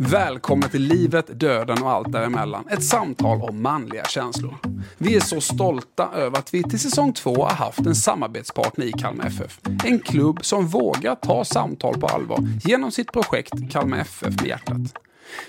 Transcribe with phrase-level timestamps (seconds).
[0.00, 2.68] Välkomna till livet, döden och allt däremellan.
[2.70, 4.54] Ett samtal om manliga känslor.
[4.98, 8.92] Vi är så stolta över att vi till säsong två har haft en samarbetspartner i
[8.92, 9.60] Kalmar FF.
[9.84, 14.94] En klubb som vågar ta samtal på allvar genom sitt projekt Kalmar FF med hjärtat.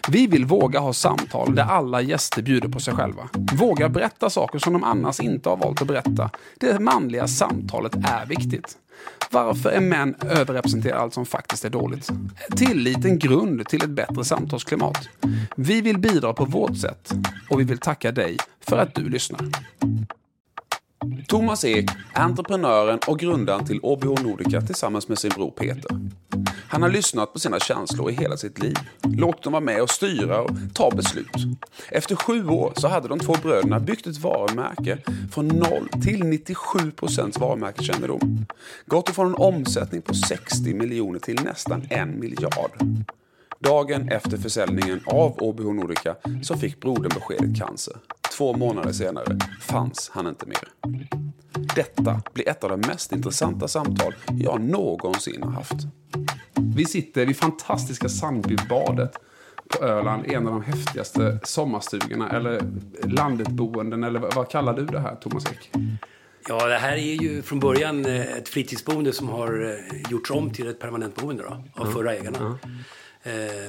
[0.08, 3.30] Vi vill våga ha samtal där alla gäster bjuder på sig själva.
[3.54, 6.30] Våga berätta saker som de annars inte har valt att berätta.
[6.60, 8.78] Det manliga samtalet är viktigt.
[9.32, 12.10] Varför är män överrepresenterade allt som faktiskt är dåligt?
[12.56, 15.10] Tillit en grund till ett bättre samtalsklimat.
[15.56, 17.12] Vi vill bidra på vårt sätt
[17.50, 19.42] och vi vill tacka dig för att du lyssnar.
[21.28, 25.92] Thomas Ek är entreprenören och grundaren till OBH Nordica tillsammans med sin bror Peter.
[26.68, 29.90] Han har lyssnat på sina känslor i hela sitt liv, låtit dem vara med och
[29.90, 31.36] styra och ta beslut.
[31.92, 34.98] Efter sju år så hade de två bröderna byggt ett varumärke
[35.32, 38.46] från 0 till 97 procents varumärkeskännedom.
[38.86, 42.72] Gått ifrån en omsättning på 60 miljoner till nästan en miljard.
[43.60, 47.94] Dagen efter försäljningen av OBH Nordica så fick brodern beskedet cancer.
[48.38, 50.70] Två månader senare fanns han inte mer.
[51.76, 55.78] Detta blir ett av de mest intressanta samtal jag någonsin har haft.
[56.76, 59.14] Vi sitter vid fantastiska Sandbybadet
[59.68, 62.62] på Öland, en av de häftigaste sommarstugorna, eller
[63.04, 65.72] landetboenden, eller vad kallar du det här, Thomas Ek?
[66.48, 70.52] Ja, det här är ju från början eh, ett fritidsboende som har eh, gjorts om
[70.52, 71.94] till ett permanentboende då, av mm.
[71.94, 72.38] förra ägarna.
[72.38, 72.58] Mm.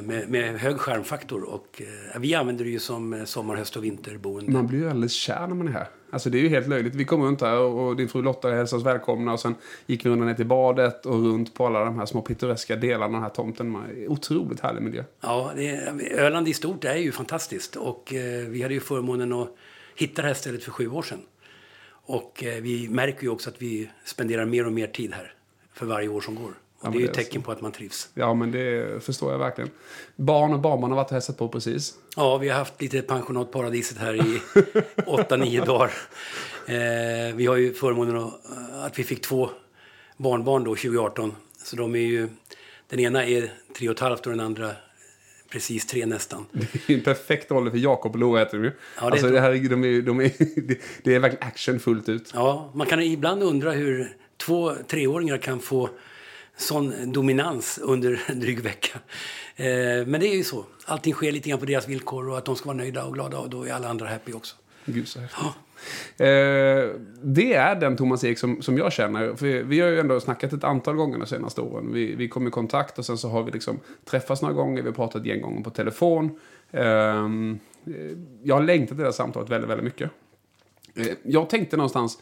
[0.03, 4.53] Med, med, hög skärmfaktor och eh, vi använder det ju som sommar, höst och vinterboende.
[4.53, 5.89] Man blir ju alldeles kär när man är här.
[6.11, 6.95] Alltså det är ju helt löjligt.
[6.95, 9.55] Vi kom runt här och din fru Lotta hälsade oss välkomna och sen
[9.87, 13.12] gick vi ner till badet och runt på alla de här små pittoreska delarna av
[13.12, 13.77] den här tomten.
[14.09, 15.05] Otroligt härlig miljö.
[15.21, 19.56] Ja, det, Öland i stort är ju fantastiskt och eh, vi hade ju förmånen att
[19.97, 21.21] hitta det här stället för sju år sedan.
[21.91, 25.34] Och eh, vi märker ju också att vi spenderar mer och mer tid här
[25.73, 26.53] för varje år som går.
[26.81, 28.09] Och det är ju ett tecken på att man trivs.
[28.14, 29.70] Ja, men det förstår jag verkligen.
[30.17, 31.95] Barn och barnbarn har varit och hälsat på precis.
[32.17, 34.41] Ja, vi har haft lite pensionat Paradiset här i
[35.06, 35.91] åtta, nio dagar.
[36.67, 38.31] Eh, vi har ju förmånen
[38.72, 39.50] att vi fick två
[40.16, 41.32] barnbarn då 2018.
[41.65, 42.28] Så de är ju,
[42.88, 44.71] den ena är tre och ett halvt och den andra
[45.50, 46.47] precis tre nästan.
[46.53, 48.72] Det är en perfekt ålder för Jakob och Lora heter de ju.
[48.97, 50.33] Ja, det, alltså, det, här, de är, de är,
[51.03, 52.31] det är verkligen action fullt ut.
[52.34, 55.91] Ja, man kan ibland undra hur två treåringar kan få
[56.60, 58.98] sån dominans under en dryg vecka.
[59.56, 60.65] Eh, men det är ju så.
[60.84, 63.38] Allting sker lite grann på deras villkor och att de ska vara nöjda och glada
[63.38, 64.56] och då är alla andra happy också.
[64.84, 65.41] Gud så häftigt.
[65.43, 65.54] Ja.
[66.25, 66.91] Eh,
[67.22, 69.34] det är den Thomas Ek som, som jag känner.
[69.34, 71.93] För vi har ju ändå snackat ett antal gånger de senaste åren.
[71.93, 74.82] Vi, vi kom i kontakt och sen så har vi liksom träffats några gånger.
[74.82, 76.38] Vi har pratat en gång på telefon.
[76.71, 77.28] Eh,
[78.42, 80.10] jag har längtat till det här samtalet väldigt, väldigt mycket.
[81.22, 82.19] Jag tänkte någonstans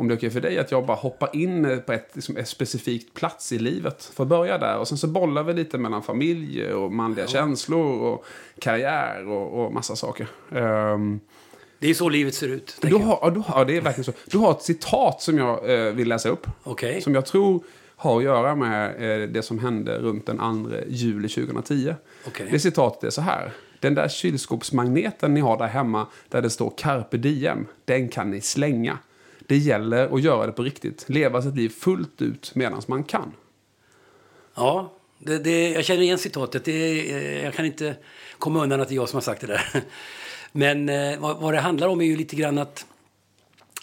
[0.00, 2.48] om det är okej för dig, att jag bara hoppar in på ett, liksom, ett
[2.48, 4.04] specifikt plats i livet.
[4.14, 4.78] För att börja där.
[4.78, 7.28] Och sen så bollar vi lite mellan familj och manliga ja.
[7.28, 8.24] känslor och
[8.58, 10.28] karriär och, och massa saker.
[10.50, 11.20] Um,
[11.78, 12.76] det är så livet ser ut.
[12.80, 14.12] Du har, du har, det är verkligen så.
[14.26, 16.46] Du har ett citat som jag eh, vill läsa upp.
[16.64, 17.00] Okay.
[17.00, 17.64] Som jag tror
[17.96, 18.88] har att göra med
[19.22, 21.94] eh, det som hände runt den 2 juli 2010.
[22.26, 22.48] Okay.
[22.50, 23.52] Det citatet är så här.
[23.80, 28.40] Den där kylskåpsmagneten ni har där hemma där det står carpe diem, den kan ni
[28.40, 28.98] slänga.
[29.50, 31.04] Det gäller att göra det på riktigt.
[31.08, 33.32] Leva sitt liv fullt ut medan man kan.
[34.54, 36.64] Ja, det, det, jag känner igen citatet.
[36.64, 37.96] Det, eh, jag kan inte
[38.38, 39.82] komma undan att det är jag som har sagt det där.
[40.52, 42.86] Men eh, vad, vad, det handlar om är ju lite grann att,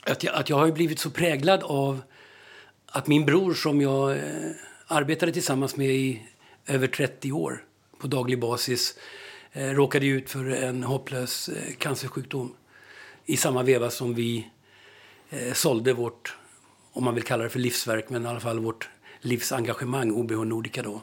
[0.03, 2.01] att, jag, att jag har blivit så präglad av
[2.85, 4.21] att min bror som jag eh,
[4.87, 6.21] arbetade tillsammans med i
[6.67, 7.63] över 30 år
[7.99, 8.97] på daglig basis
[9.53, 12.53] råkade ut för en hopplös cancersjukdom
[13.25, 14.47] i samma veva som vi
[15.29, 16.37] eh, sålde vårt,
[16.91, 18.89] om man vill kalla det för livsverk, men i alla fall vårt
[19.21, 21.01] livsengagemang, OBH Nordica då.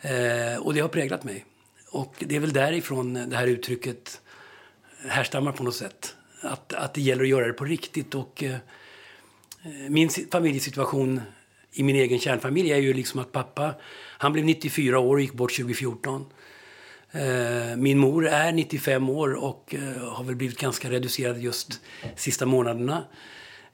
[0.00, 1.44] Eh, och det har präglat mig.
[1.90, 4.20] Och det är väl därifrån det här uttrycket
[5.08, 6.14] härstammar på något sätt.
[6.40, 8.14] Att, att det gäller att göra det på riktigt.
[8.14, 8.56] Och eh,
[9.88, 11.20] min familjesituation
[11.72, 13.74] i min egen kärnfamilj är ju liksom att pappa,
[14.18, 16.26] han blev 94 år och gick bort 2014.
[17.14, 21.80] Eh, min mor är 95 år och eh, har väl blivit ganska reducerad just
[22.16, 23.04] sista månaderna.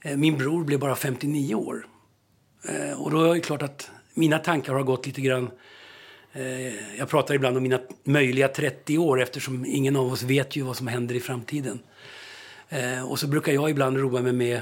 [0.01, 1.87] Eh, min bror blev bara 59 år.
[2.97, 5.51] Och då är det klart att mina tankar har gått lite grann...
[6.99, 10.77] Jag pratar ibland om mina möjliga 30 år eftersom ingen av oss vet ju vad
[10.77, 11.79] som händer i framtiden.
[13.09, 14.61] Och så brukar jag ibland roa mig med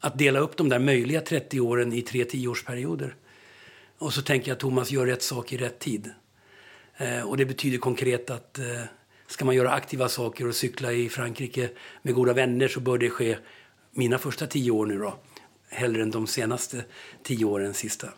[0.00, 3.14] att dela upp de där möjliga 30 åren i tre tioårsperioder.
[3.98, 6.10] Och så tänker jag att Thomas gör rätt sak i rätt tid.
[7.00, 8.64] Eh, och det betyder konkret att eh,
[9.26, 11.70] ska man göra aktiva saker och cykla i Frankrike
[12.02, 13.36] med goda vänner så bör det ske
[13.90, 15.14] mina första tio år nu då.
[15.68, 16.84] Hellre än de senaste
[17.22, 18.08] tio åren sista.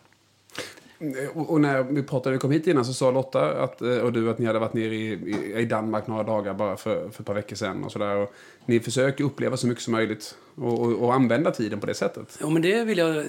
[1.33, 4.13] Och, och när vi pratade, vi kom hit innan så sa Lotta att, eh, och
[4.13, 5.11] du att ni hade varit nere i,
[5.57, 8.27] i, Danmark några dagar bara för, för ett par veckor sedan och sådär.
[8.65, 12.37] Ni försöker uppleva så mycket som möjligt och, och, och, använda tiden på det sättet.
[12.41, 13.23] Ja, men det vill jag eh,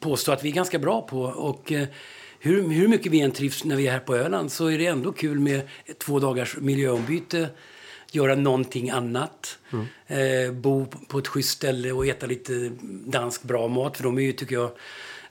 [0.00, 1.22] påstå att vi är ganska bra på.
[1.22, 1.88] Och eh,
[2.42, 4.86] hur, hur mycket vi än trivs när vi är här på Öland så är det
[4.86, 5.62] ändå kul med
[5.98, 7.48] två dagars miljöombyte
[8.12, 9.58] göra någonting annat.
[9.70, 9.86] Mm.
[10.06, 12.70] Eh, bo på ett schysst ställe och äta lite
[13.06, 13.96] dansk bra mat.
[13.96, 14.70] För de är ju, tycker jag,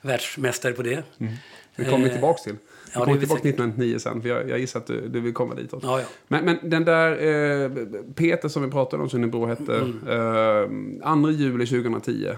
[0.02, 1.02] världsmästare på det.
[1.18, 1.32] Mm.
[1.76, 2.52] Det kommer vi eh, tillbaka till.
[2.52, 5.34] Vi ja, kommer tillbaka till 1999 sen, för jag, jag gissar att du, du vill
[5.34, 5.88] komma dit också.
[5.88, 6.06] Ja, ja.
[6.28, 7.70] Men, men den där eh,
[8.14, 11.02] Peter som vi pratade om, bror hette, mm.
[11.02, 12.28] eh, 2 juli 2010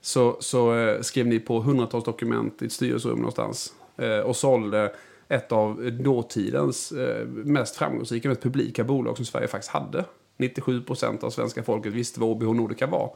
[0.00, 4.92] så, så eh, skrev ni på hundratals dokument i ett styrelserum någonstans Eh, och sålde
[5.28, 10.04] ett av dåtidens eh, mest framgångsrika, mest publika bolag som Sverige faktiskt hade.
[10.36, 13.14] 97 procent av svenska folket visste vad OBH Nordica var.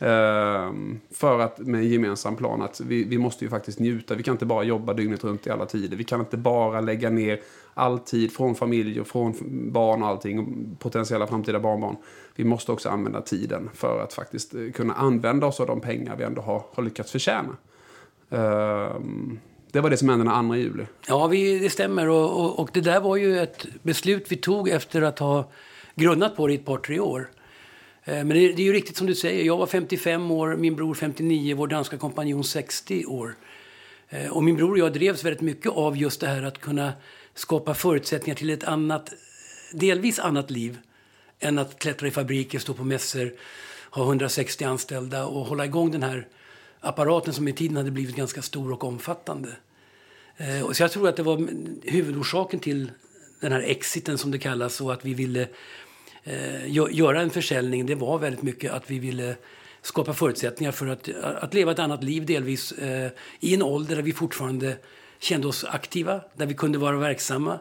[0.00, 0.72] Eh,
[1.10, 4.14] för att med en gemensam plan att vi, vi måste ju faktiskt njuta.
[4.14, 5.96] Vi kan inte bara jobba dygnet runt i alla tider.
[5.96, 7.40] Vi kan inte bara lägga ner
[7.74, 9.34] all tid från familj och från
[9.72, 10.38] barn och allting.
[10.38, 10.46] Och
[10.78, 11.96] potentiella framtida barnbarn.
[12.34, 16.24] Vi måste också använda tiden för att faktiskt kunna använda oss av de pengar vi
[16.24, 17.56] ändå har, har lyckats förtjäna.
[19.72, 20.86] Det var det som hände den 2 juli.
[21.08, 22.08] Ja, vi, det stämmer.
[22.08, 25.50] Och, och, och, det där var ju ett beslut vi tog efter att ha
[25.94, 27.30] grunnat på det i ett par, tre år.
[28.04, 29.44] Eh, men det, det, är ju riktigt som du säger.
[29.44, 33.34] Jag var 55 år, min bror 59, vår danska kompanjon 60 år.
[34.08, 36.92] Eh, och min bror och jag drevs väldigt mycket av just det här att kunna
[37.34, 39.12] skapa förutsättningar till ett annat,
[39.72, 40.78] delvis annat liv
[41.40, 43.32] än att klättra i fabriker, stå på mässor,
[43.90, 46.26] ha 160 anställda och hålla igång den här
[46.80, 49.56] apparaten som i tiden hade blivit ganska stor och omfattande.
[50.36, 51.48] Eh, så jag tror att det var
[51.82, 52.92] huvudorsaken till
[53.40, 55.48] den här exiten som det kallas och att vi ville
[56.24, 57.86] eh, göra en försäljning.
[57.86, 59.36] Det var väldigt mycket att vi ville
[59.82, 63.10] skapa förutsättningar för att, att leva ett annat liv delvis eh,
[63.40, 64.76] i en ålder där vi fortfarande
[65.18, 67.60] kände oss aktiva, där vi kunde vara verksamma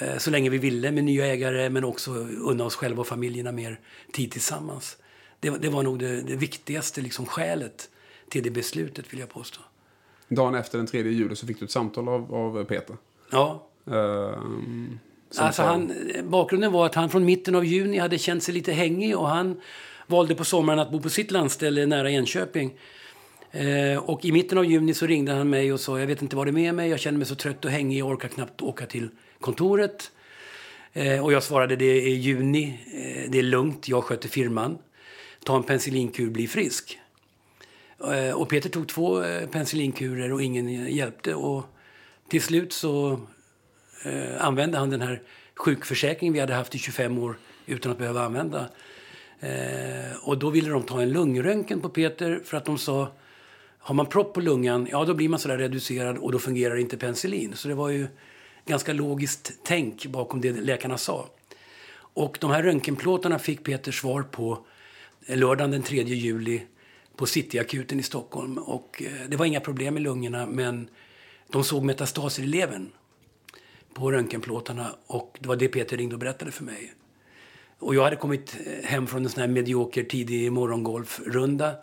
[0.00, 2.10] eh, så länge vi ville med nya ägare men också
[2.42, 3.80] unna oss själva och familjerna mer
[4.12, 4.96] tid tillsammans.
[5.40, 7.88] Det, det var nog det, det viktigaste liksom, skälet
[8.30, 9.60] till det beslutet vill jag påstå.
[10.28, 12.96] Dagen efter den 3 juli så fick du ett samtal av, av Peter.
[13.30, 13.68] Ja.
[13.90, 14.38] Uh,
[15.36, 15.92] alltså han,
[16.24, 19.60] bakgrunden var att han från mitten av juni hade känt sig lite hängig och han
[20.06, 22.74] valde på sommaren att bo på sitt landställe nära Enköping.
[23.50, 26.36] Eh, och i mitten av juni så ringde han mig och sa jag vet inte
[26.36, 28.62] vad det är med mig, jag känner mig så trött och hängig, jag orkar knappt
[28.62, 29.08] åka till
[29.40, 30.10] kontoret.
[30.92, 34.78] Eh, och jag svarade det är juni, eh, det är lugnt, jag sköter firman.
[35.44, 36.98] Ta en penicillinkur, bli frisk.
[38.04, 41.34] Eh, och Peter tog två eh, penicillinkurer och ingen hjälpte.
[41.34, 41.64] Och
[42.28, 43.20] till slut så
[44.04, 45.22] eh, använde han den här
[45.54, 48.68] sjukförsäkringen vi hade haft i 25 år utan att behöva använda.
[49.40, 53.12] Eh, och då ville de ta en lungröntgen på Peter för att de sa
[53.78, 56.96] har man propp på lungan, ja då blir man sådär reducerad och då fungerar inte
[56.96, 57.52] penicillin.
[57.56, 58.06] Så det var ju
[58.66, 61.28] ganska logiskt tänk bakom det läkarna sa.
[61.94, 64.58] Och de här röntgenplåtarna fick Peter svar på
[65.26, 66.62] lördagen den 3 juli
[67.18, 68.58] på Cityakuten i Stockholm.
[68.58, 70.88] Och eh, det var inga problem med lungorna men
[71.48, 72.90] de såg metastaser i levern
[73.94, 76.92] på röntgenplåtarna och det var det Peter ringde och berättade för mig.
[77.78, 81.74] Och jag hade kommit eh, hem från en sån här medioker tidig morgongolfrunda.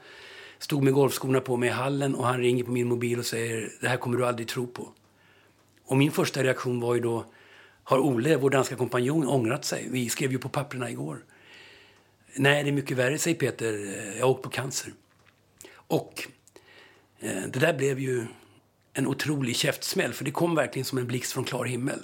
[0.59, 3.71] Stod med golfskorna på mig i hallen och han ringer på min mobil och säger
[3.81, 4.89] det här kommer du aldrig tro på.
[5.85, 7.25] Och min första reaktion var ju då
[7.83, 9.87] har Ole, vår danska kompanjon, ångrat sig?
[9.91, 11.17] Vi skrev ju på papperna igår.
[12.35, 13.73] Nej, det är mycket värre, säger Peter.
[14.17, 14.93] Jag har åkt på cancer.
[15.87, 16.27] Och
[17.19, 18.25] eh, det där blev ju
[18.93, 21.99] en otrolig käftsmäll, för det kom verkligen som en blixt från klar himmel.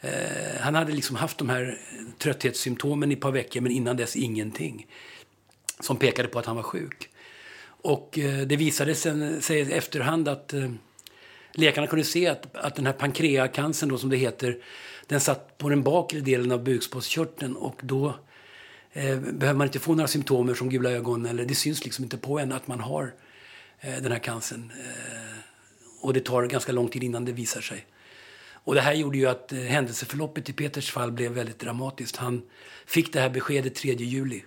[0.00, 3.96] Eh, han hade liksom haft de här eh, trötthetssymptomen i ett par veckor, men innan
[3.96, 4.86] dess ingenting.
[5.80, 7.08] Som pekade på att han var sjuk.
[7.66, 10.70] Och eh, det visade sen, sig i efterhand att eh,
[11.52, 14.58] läkarna kunde se att, att den här pankreacancern då, som det heter,
[15.06, 18.14] den satt på den bakre delen av bukspottkörteln och då
[18.94, 21.26] eh, behöver man inte få några symptom som gula ögon.
[21.26, 23.14] Eller det syns liksom inte på en att man har
[23.80, 24.72] eh, den här cancern.
[24.78, 25.38] Eh,
[26.00, 27.86] och det tar ganska lång tid innan det visar sig.
[28.64, 32.16] Och det här gjorde ju att eh, händelseförloppet i Peters fall blev väldigt dramatiskt.
[32.16, 32.42] Han
[32.86, 34.44] fick det här beskedet 3 juli.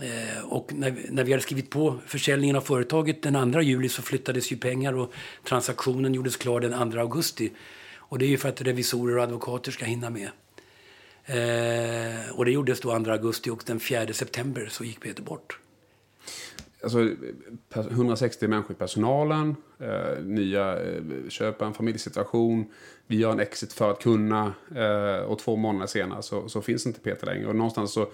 [0.00, 4.02] Eh, och när, när, vi hade skrivit på försäljningen av företaget den 2 juli så
[4.02, 5.12] flyttades ju pengar och
[5.44, 7.52] transaktionen gjordes klar den 2 augusti.
[7.96, 10.30] Och det är ju för att revisorer och advokater ska hinna med.
[11.24, 15.58] Eh, och det gjordes då 2 augusti och den 4 september så gick Peter bort.
[16.82, 17.08] Alltså,
[17.90, 22.66] 160 människor i personalen, eh, nya eh, köpa en familjesituation.
[23.06, 24.54] Vi gör en exit för att kunna.
[24.74, 27.46] Eh, och två månader senare så, så, finns inte Peter längre.
[27.46, 28.08] Och någonstans så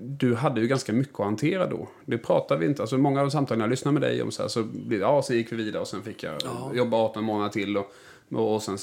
[0.00, 1.88] du hade ju ganska mycket att hantera då.
[2.04, 4.48] Det pratade vi inte, alltså många av samtalen jag lyssnade med dig om så här,
[4.48, 6.72] så, ja, sen gick vi vidare och sen fick jag ja.
[6.74, 7.92] jobba 18 månader till och,
[8.30, 8.78] och sen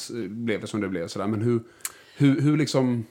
[0.45, 1.07] blev det som det blev.
[1.07, 1.27] Så där.
[1.27, 1.59] Men hur,
[2.17, 3.05] hur, hur liksom...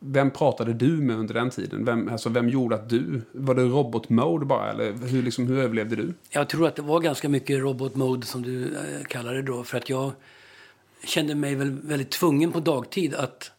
[0.00, 1.84] Vem pratade du med under den tiden?
[1.84, 3.22] Vem, alltså, vem gjorde att du...
[3.32, 4.70] Var det robotmode, bara?
[4.70, 6.14] Eller hur, liksom, hur överlevde du?
[6.30, 9.64] Jag tror att det var ganska mycket robotmode, som du äh, kallar det då.
[9.64, 10.12] För att jag
[11.04, 13.50] kände mig väl väldigt tvungen på dagtid att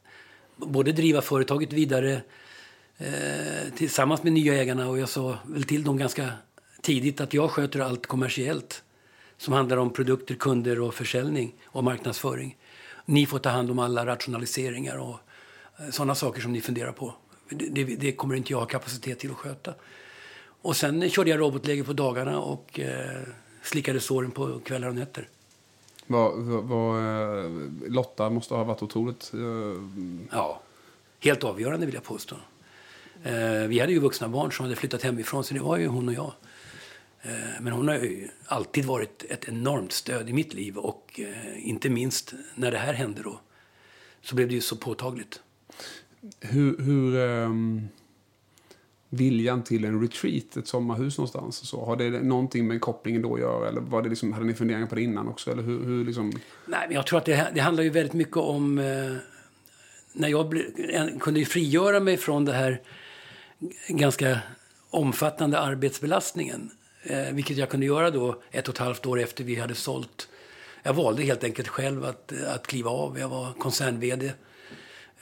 [0.55, 2.21] både driva företaget vidare
[2.97, 4.89] eh, tillsammans med nya ägarna.
[4.89, 6.31] Och jag sa väl till dem ganska
[6.81, 8.83] tidigt att jag sköter allt kommersiellt
[9.37, 12.57] som handlar om produkter, kunder och försäljning och marknadsföring.
[13.05, 15.19] Ni får ta hand om alla rationaliseringar och
[15.91, 17.13] sådana saker som ni funderar på.
[17.49, 19.73] Det, det, kommer inte jag ha kapacitet till att sköta.
[20.61, 23.21] Och sen körde jag robotläge på dagarna och eh,
[23.63, 25.27] slickade såren på kvällar och nätter.
[26.07, 27.51] Vad, vad, eh,
[27.87, 29.31] Lotta måste ha varit otroligt...
[29.33, 29.83] Uh...
[30.31, 30.61] Ja,
[31.19, 32.35] helt avgörande vill jag påstå.
[33.23, 36.07] Eh, vi hade ju vuxna barn som hade flyttat hemifrån, så det var ju hon
[36.07, 36.33] och jag.
[37.21, 41.69] Eh, men hon har ju alltid varit ett enormt stöd i mitt liv och eh,
[41.69, 43.39] inte minst när det här hände då
[44.21, 45.41] så blev det ju så påtagligt.
[46.39, 47.89] Hur, hur um,
[49.09, 53.39] viljan till en retreat, ett sommarhus någonstans, så, har det någonting med kopplingen då att
[53.39, 53.67] göra?
[53.67, 55.51] Eller var det liksom, hade ni funderingar på det innan också?
[55.51, 56.31] Eller hur, hur liksom...
[56.65, 59.15] Nej, men jag tror att det, det handlar ju väldigt mycket om eh,
[60.13, 60.63] när jag ble,
[61.19, 62.81] kunde frigöra mig från det här
[63.87, 64.39] ganska
[64.89, 66.71] omfattande arbetsbelastningen.
[67.03, 70.29] Eh, vilket jag kunde göra då ett och ett halvt år efter vi hade sålt.
[70.83, 73.19] Jag valde helt enkelt själv att, att kliva av.
[73.19, 74.31] Jag var koncern-VD eh,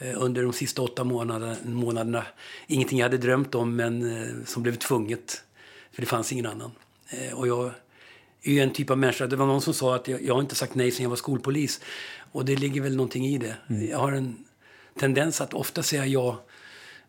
[0.00, 2.26] under de sista åtta månaderna, månaderna.
[2.66, 5.44] Ingenting jag hade drömt om, men eh, som blev tvunget.
[5.92, 6.70] För det fanns ingen annan.
[7.10, 7.70] Eh, och jag
[8.42, 9.26] är en typ av människa.
[9.26, 11.16] Det var någon som sa att jag, jag har inte sagt nej sen jag var
[11.16, 11.80] skolpolis.
[12.32, 13.56] Och det ligger väl någonting i det.
[13.68, 13.88] Mm.
[13.88, 14.36] Jag har en
[14.98, 16.44] tendens att ofta säga ja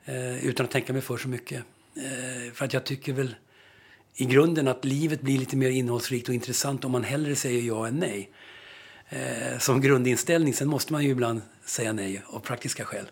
[0.05, 1.63] eh, utan att tänka mig för så mycket.
[1.96, 3.36] Eh, för att jag tycker väl
[4.15, 7.88] i grunden att livet blir lite mer innehållsrikt och intressant om man hellre säger ja
[7.88, 8.29] än nej.
[9.10, 10.54] Eh, som grundinställning.
[10.54, 13.06] Sen måste man ju ibland säga nej av praktiska skäl.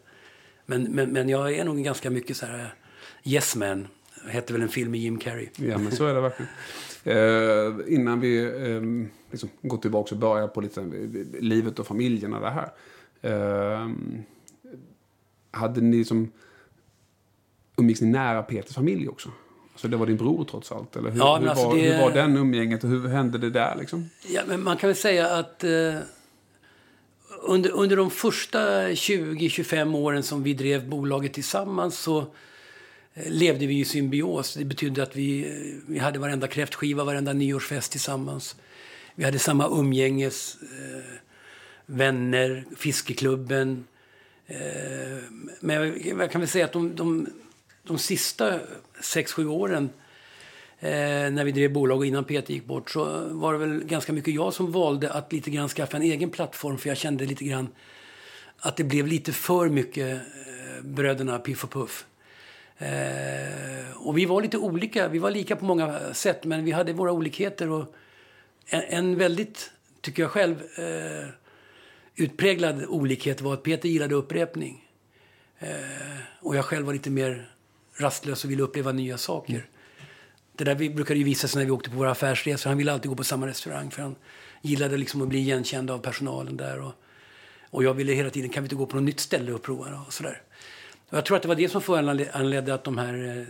[0.65, 3.87] Men, men, men jag är nog ganska mycket så här eh, yes man.
[4.25, 5.49] Det hette väl en film med Jim Carrey.
[5.55, 6.51] Ja, men så är det verkligen.
[7.03, 8.81] Eh, innan vi eh,
[9.31, 10.87] liksom går tillbaka och börjar på lite eh,
[11.39, 12.71] livet och familjen och det här.
[13.21, 13.89] Eh,
[15.51, 16.31] hade ni som
[17.77, 19.29] umgicks ni nära Peters familj också?
[19.77, 20.95] Så det var din bror trots allt?
[20.95, 21.81] Eller hur, ja, hur, alltså var, det...
[21.81, 23.75] hur var den umgänget och hur hände det där?
[23.79, 24.09] Liksom?
[24.27, 25.95] Ja, men man kan väl säga att eh,
[27.41, 32.19] under, under de första 20-25 åren som vi drev bolaget tillsammans så
[33.13, 34.53] eh, levde vi i symbios.
[34.53, 38.55] Det betydde att vi, eh, vi hade varenda kräftskiva, varenda nyårsfest tillsammans.
[39.15, 41.13] Vi hade samma umgänges, eh,
[41.85, 43.85] vänner, fiskeklubben.
[44.47, 45.17] Eh,
[45.59, 47.27] men jag, jag, kan väl säga att de, de
[47.87, 48.59] de sista
[49.01, 49.89] sex sju åren
[50.79, 50.89] eh,
[51.31, 54.33] när vi drev bolag och innan Peter gick bort så var det väl ganska mycket
[54.33, 57.67] jag som valde att lite grann skaffa en egen plattform för jag kände lite grann
[58.59, 62.05] att det blev lite för mycket eh, bröderna Piff och Puff.
[62.77, 66.93] Eh, och vi var lite olika, vi var lika på många sätt men vi hade
[66.93, 67.95] våra olikheter och
[68.65, 71.29] en, en väldigt, tycker jag själv, eh,
[72.15, 74.83] utpräglad olikhet var att Peter gillade upprepning.
[75.59, 75.69] Eh,
[76.39, 77.49] och jag själv var lite mer
[77.97, 79.53] rastlös och ville uppleva nya saker.
[79.53, 79.65] Mm.
[80.55, 82.69] Det där brukade ju visa sig när vi åkte på våra affärsresor.
[82.69, 84.15] Han ville alltid gå på samma restaurang för han
[84.61, 86.81] gillade liksom att bli igenkänd av personalen där.
[86.81, 86.93] Och,
[87.69, 90.03] och jag ville hela tiden, kan vi inte gå på något nytt ställe och prova
[90.07, 90.41] och sådär.
[91.09, 93.47] Och jag tror att det var det som föranledde att de här, eh,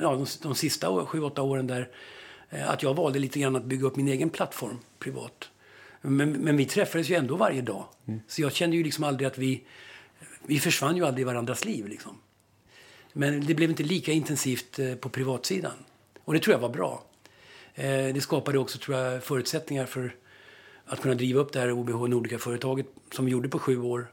[0.00, 1.88] ja, de, de sista sju, åtta åren där,
[2.50, 5.50] eh, att jag valde lite grann att bygga upp min egen plattform privat.
[6.00, 7.84] Men, men vi träffades ju ändå varje dag.
[8.06, 8.20] Mm.
[8.28, 9.64] Så jag kände ju liksom aldrig att vi,
[10.46, 12.18] vi försvann ju aldrig i varandras liv liksom.
[13.12, 15.72] Men det blev inte lika intensivt eh, på privatsidan.
[16.24, 17.04] Och det tror jag var bra.
[17.74, 20.14] Eh, det skapade också tror jag, förutsättningar för
[20.84, 24.06] att kunna driva upp det här OBH Nordica-företaget som vi gjorde på sju år.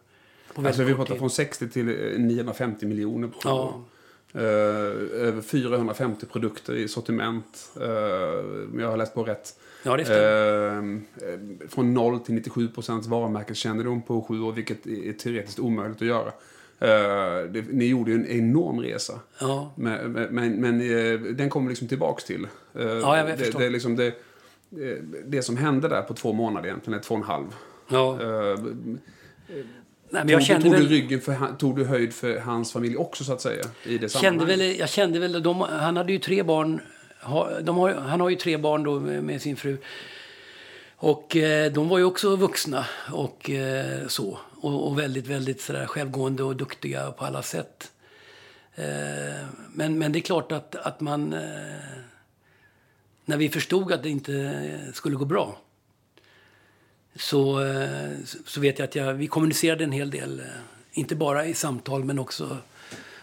[0.54, 1.86] På alltså vi pratar från 60 till
[2.18, 3.84] 950 eh, miljoner på ja.
[4.36, 4.42] Uh,
[5.13, 7.72] över 450 produkter i sortiment.
[7.77, 7.86] Uh,
[8.80, 9.60] jag har läst på rätt.
[9.84, 11.00] Ja, uh,
[11.70, 16.32] från 0 till 97 procents varumärkeskännedom på sju år, vilket är teoretiskt omöjligt att göra.
[16.81, 19.19] Uh, det, ni gjorde ju en enorm resa.
[19.39, 19.72] Ja.
[19.75, 22.48] Men, men, men uh, den kommer liksom tillbaks till.
[22.79, 24.13] Uh, ja, jag det, det, liksom det,
[25.25, 27.55] det som hände där på två månader egentligen, två och en halv.
[27.89, 28.17] Ja.
[30.10, 32.98] Nej, men jag tog, tog, väl, du ryggen för, tog du höjd för hans familj
[32.98, 33.63] också så att säga?
[33.86, 36.81] I det kände väl, jag kände väl, de, han hade ju tre barn.
[37.62, 39.77] De har, han har ju tre barn då med, med sin fru.
[41.00, 44.39] Och eh, de var ju också vuxna och eh, så.
[44.62, 47.92] Och, och, väldigt, väldigt sådär självgående och duktiga på alla sätt.
[48.75, 51.34] Eh, men, men det är klart att, att man...
[51.34, 51.39] Eh,
[53.25, 55.58] när vi förstod att det inte skulle gå bra
[57.16, 58.10] så, eh,
[58.46, 60.39] så vet jag att jag, vi kommunicerade en hel del.
[60.39, 60.46] Eh,
[60.92, 62.58] inte bara i samtal, men också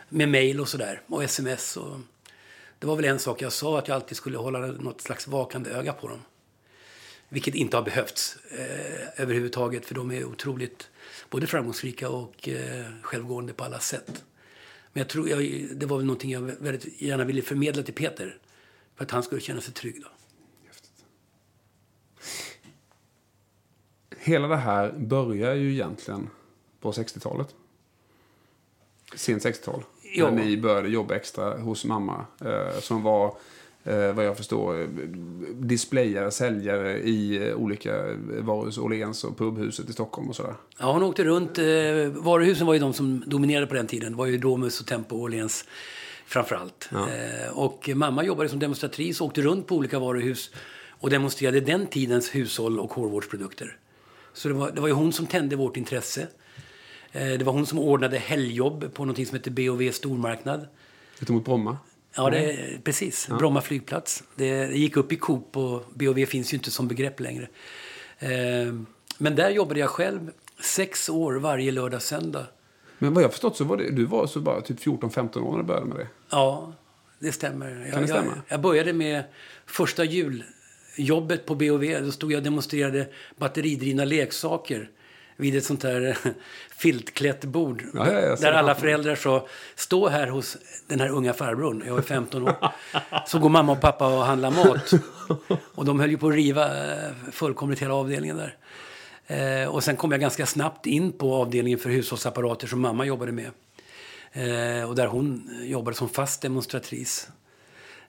[0.09, 1.01] med mejl och sådär.
[1.07, 1.77] Och sms.
[1.77, 1.97] Och,
[2.79, 5.71] det var väl en sak jag sa, att jag alltid skulle hålla något slags vakande
[5.71, 6.21] öga på dem.
[7.29, 10.91] Vilket inte har behövts eh, överhuvudtaget, för de är otroligt
[11.31, 14.25] både framgångsrika och eh, självgående på alla sätt.
[14.93, 18.39] Men jag tror jag, det var väl någonting jag väldigt gärna ville förmedla till Peter.
[18.97, 20.09] För att han skulle känna sig trygg då.
[24.19, 26.31] Hela det här börjar ju egentligen
[26.81, 27.55] på 60-talet.
[29.15, 29.85] Sent 60-tal.
[30.15, 30.31] Ja.
[30.31, 32.27] När ni började jobba extra hos mamma.
[32.41, 33.37] Eh, som var
[33.85, 34.89] eh, vad jag förstår,
[35.55, 37.93] displayare, säljare i eh, olika
[38.41, 40.55] varuhus, Åhléns och pubhuset i Stockholm och sådär.
[40.79, 41.59] Ja, hon åkte runt.
[41.59, 41.65] Eh,
[42.23, 44.13] varuhusen var ju de som dominerade på den tiden.
[44.13, 45.65] Det var ju Domus och Tempo och Åhléns
[46.27, 46.89] framför allt.
[46.93, 47.09] Ja.
[47.09, 50.51] Eh, och mamma jobbade som demonstratris och åkte runt på olika varuhus
[50.89, 53.77] och demonstrerade den tidens hushåll och hårvårdsprodukter.
[54.33, 56.29] Så det var, det var ju hon som tände vårt intresse.
[57.13, 60.67] Eh, det var hon som ordnade helgjobb på något som heter B&V Stormarknad.
[61.21, 61.79] Ute mot Bromma?
[62.17, 63.27] Ja, det, precis.
[63.31, 63.37] Ja.
[63.37, 64.23] Bromma flygplats.
[64.35, 67.49] Det, det gick upp i Coop och B&V finns ju inte som begrepp längre.
[68.19, 68.29] Eh,
[69.19, 70.31] men där jobbade jag själv
[70.61, 72.47] sex år varje lördag söndag.
[72.99, 75.59] Men vad jag förstått så var det, du var så bara typ 14-15 år när
[75.59, 76.09] du började med det?
[76.31, 76.73] Ja,
[77.19, 77.91] det stämmer.
[77.93, 78.27] Kan det stämma?
[78.27, 79.25] Jag, jag började med
[79.67, 82.01] första juljobbet på B&V.
[82.01, 84.91] Då stod jag och demonstrerade batteridrivna leksaker
[85.37, 86.19] vid ett sånt där
[86.77, 87.85] filtklätt bord.
[87.95, 92.03] Ja, ja, där alla föräldrar sa, stå här hos den här unga farbrorn, jag är
[92.03, 92.57] 15 år.
[93.27, 94.93] Så går mamma och pappa och handlar mat.
[95.75, 98.57] Och de höll ju på att riva eh, fullkomligt hela avdelningen där.
[99.27, 103.33] Eh, och sen kom jag ganska snabbt in på avdelningen för hushållsapparater som mamma jobbade
[103.33, 103.51] med.
[104.33, 107.29] Eh, och där hon jobbade som fast demonstratris.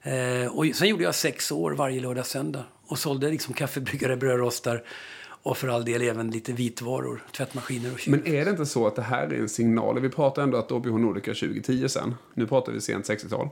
[0.02, 4.82] Eh, och sen gjorde jag sex år varje lördag söndag och sålde liksom kaffebryggare, brödrostar
[5.46, 8.10] och för all del även lite vitvaror, tvättmaskiner och kyl.
[8.10, 10.00] Men är det inte så att det här är en signal?
[10.00, 12.14] Vi pratar ändå att OBH Nordica 2010 sen.
[12.34, 13.48] Nu pratar vi sent 60-tal,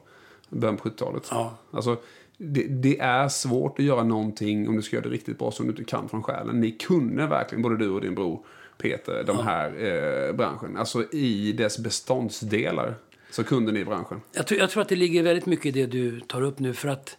[0.49, 1.27] början på 70-talet.
[1.31, 1.59] Ja.
[1.71, 1.97] Alltså,
[2.37, 5.67] det, det, är svårt att göra någonting om du ska göra det riktigt bra som
[5.67, 6.61] du inte kan från själen.
[6.61, 8.47] Ni kunde verkligen, både du och din bror
[8.79, 9.43] Peter, de ja.
[9.43, 10.77] här eh, branschen.
[10.77, 12.95] Alltså i dess beståndsdelar
[13.31, 14.21] så kunde ni branschen.
[14.33, 16.75] Jag tror, jag tror att det ligger väldigt mycket i det du tar upp nu.
[16.75, 17.17] För att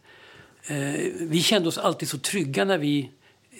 [0.67, 0.75] eh,
[1.19, 3.11] vi kände oss alltid så trygga när vi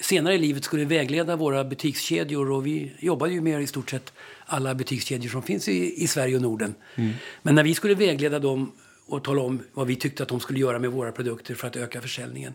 [0.01, 2.51] senare i livet skulle vägleda våra butikskedjor.
[2.51, 4.13] Och vi jobbade ju med i stort sett
[4.45, 6.75] alla butikskedjor som finns i, i Sverige och Norden.
[6.95, 7.13] Mm.
[7.41, 8.71] Men när vi skulle vägleda dem
[9.05, 11.75] och tala om vad vi tyckte att de skulle göra med våra produkter för att
[11.75, 12.53] öka försäljningen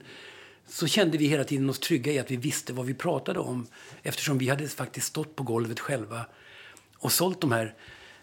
[0.69, 3.67] så kände vi hela tiden oss trygga i att vi visste vad vi pratade om
[4.03, 6.27] eftersom vi hade faktiskt stått på golvet själva
[6.99, 7.75] och sålt de här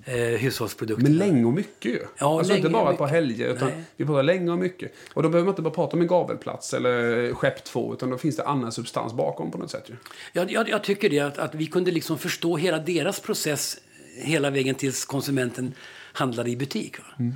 [0.05, 1.09] eh, hushållsprodukterna.
[1.09, 1.99] Men länge och mycket ju.
[2.17, 3.83] Ja, alltså inte bara ett par helger, utan Nej.
[3.97, 4.93] vi pratar länge och mycket.
[5.13, 8.17] Och då behöver man inte bara prata om en gavelplats eller skepp två, utan då
[8.17, 9.95] finns det annan substans bakom på något sätt ju.
[10.33, 13.77] Jag, jag, jag tycker det, att, att vi kunde liksom förstå hela deras process
[14.17, 15.73] hela vägen tills konsumenten
[16.13, 16.95] handlade i butik.
[17.19, 17.33] Mm.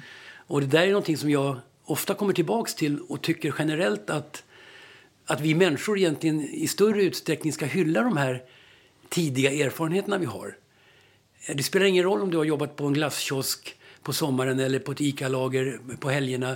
[0.48, 4.44] Och det där är någonting som jag ofta kommer tillbaks till och tycker generellt att,
[5.26, 8.44] att vi människor egentligen i större utsträckning ska hylla de här
[9.10, 10.56] tidiga erfarenheterna vi har.
[11.48, 14.92] Det spelar ingen roll om du har jobbat på en glasskiosk på sommaren eller på
[14.92, 16.56] ett ICA-lager på helgerna.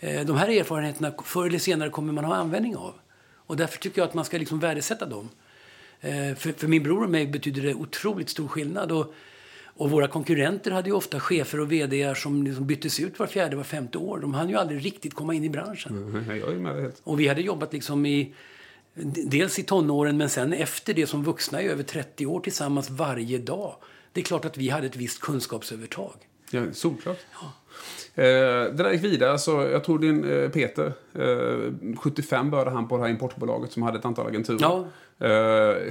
[0.00, 2.94] Eh, de här erfarenheterna förr eller senare kommer man ha användning av.
[3.34, 5.28] Och därför tycker jag att man ska liksom värdesätta dem.
[6.00, 8.92] Eh, för, för min bror och mig betyder det otroligt stor skillnad.
[8.92, 9.14] Och
[9.80, 13.56] och våra konkurrenter hade ju ofta chefer och vd som liksom byttes ut var fjärde,
[13.56, 14.18] var femte år.
[14.18, 15.96] De hann ju aldrig riktigt komma in i branschen.
[15.96, 18.34] Mm, och vi hade jobbat liksom i,
[19.24, 23.38] dels i tonåren men sen efter det som vuxna i över 30 år tillsammans varje
[23.38, 23.74] dag.
[24.12, 26.14] Det är klart att vi hade ett visst kunskapsövertag.
[26.50, 27.18] Ja, solklart.
[27.40, 27.52] Ja.
[28.14, 28.24] Eh,
[28.72, 29.38] det där gick vidare.
[29.38, 33.82] Så jag tror din eh, Peter, eh, 75 började han på det här importbolaget som
[33.82, 34.60] hade ett antal agenturer.
[34.60, 34.84] Ja.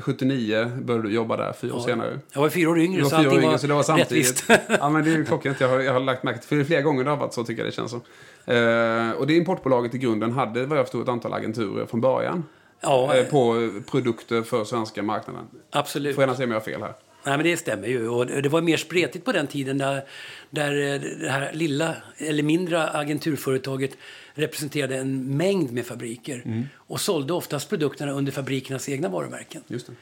[0.01, 1.85] 79 eh, började du jobba där, fyra år ja.
[1.85, 2.19] senare.
[2.33, 4.43] Jag var fyra år yngre, så allting var, så det var samtidigt.
[4.79, 5.61] ja, men det är klockrent.
[5.61, 7.61] Jag har, jag har lagt märke till det flera gånger det har varit så, tycker
[7.63, 8.01] jag det känns som.
[8.55, 12.43] Uh, och det importbolaget i grunden hade, vad jag förstod, ett antal agenturer från början.
[12.81, 15.43] Ja, uh, på produkter för svenska marknaden.
[15.71, 16.15] Absolut.
[16.15, 16.93] Får gärna säga om jag har fel här.
[17.23, 18.09] Nej, men det stämmer ju.
[18.09, 20.03] Och det var mer spretigt på den tiden där,
[20.49, 20.73] där
[21.21, 23.91] det här lilla, eller mindre agenturföretaget
[24.33, 26.63] representerade en mängd med fabriker mm.
[26.75, 29.61] och sålde oftast produkterna under fabrikernas egna varumärken.
[29.67, 29.93] Just det.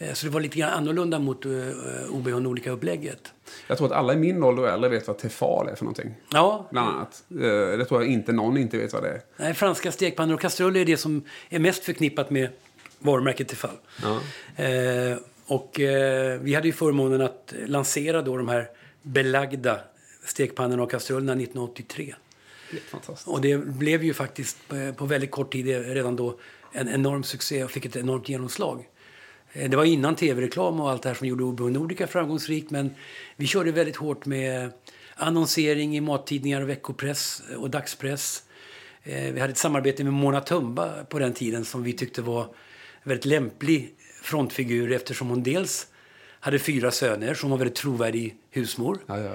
[0.00, 3.32] Eh, så det var lite grann annorlunda mot uh, eh, OBH Nordica-upplägget.
[3.66, 6.14] Jag tror att alla i min ålder och äldre vet vad Tefal är för någonting.
[6.32, 6.68] Ja.
[6.70, 7.24] Bland annat.
[7.28, 9.20] Det tror jag inte någon inte vet vad det är.
[9.36, 12.48] Nej, franska stekpannor och kastruller är det som är mest förknippat med
[12.98, 13.76] varumärket Tefal.
[14.02, 14.20] Ja.
[15.50, 15.70] Och
[16.40, 18.70] vi hade ju förmånen att lansera då de här
[19.02, 19.80] belagda
[20.24, 22.14] stekpannorna och kastrullerna 1983.
[22.90, 23.28] Fantastiskt.
[23.28, 26.38] Och det blev ju faktiskt på, på väldigt kort tid redan då
[26.72, 28.88] en enorm succé och fick ett enormt genomslag.
[29.52, 32.94] Eh, Det var innan tv-reklam och allt det här som gjorde OB Nordica framgångsrikt men
[33.36, 34.70] vi körde väldigt hårt med
[35.14, 38.42] annonsering i mattidningar, veckopress och dagspress.
[39.02, 42.46] Eh, Vi hade ett samarbete med Mona Tumba på den tiden som vi tyckte var
[43.02, 45.86] väldigt lämplig frontfigur eftersom hon dels
[46.40, 48.98] hade fyra söner som var väldigt trovärdig husmor.
[49.06, 49.32] Ja, ja.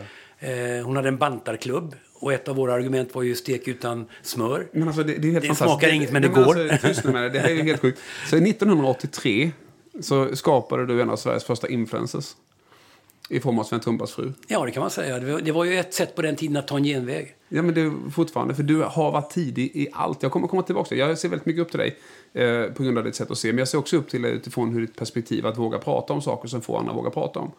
[0.47, 4.67] Eh, Hon hade en bantarklubb och ett av våra argument var ju stek utan smör.
[4.71, 6.59] Men alltså, det, det är helt Det smakar inget, men det Nej, går.
[6.71, 7.29] Alltså, tyst nu med det.
[7.29, 7.99] det här är ju helt sjukt.
[8.29, 9.51] Så 1983
[10.01, 12.31] så skapade du en av Sveriges första influencers.
[13.29, 14.33] I form av Sven Tumbas fru.
[14.47, 15.19] Ja, det kan man säga.
[15.19, 17.35] Det var, det var ju ett sätt på den tiden att ta en genväg.
[17.49, 20.23] Ja, men det är fortfarande, för du har varit tidig i allt.
[20.23, 20.97] Jag kommer komma tillbaka till.
[20.97, 21.97] Jag ser väldigt mycket upp till dig
[22.33, 23.47] eh, på grund av ditt sätt att se.
[23.47, 26.21] Men jag ser också upp till dig utifrån hur ditt perspektiv att våga prata om
[26.21, 27.51] saker som få andra vågar prata om.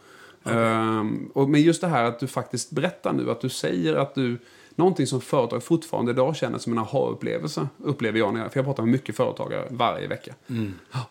[0.44, 4.14] Ehm, och, men just det här att du faktiskt berättar nu, att du säger att
[4.14, 4.38] du
[4.78, 8.66] Någonting som företag fortfarande idag känner som en aha-upplevelse, upplever jag när jag, för jag
[8.66, 10.34] pratar med mycket företagare varje vecka.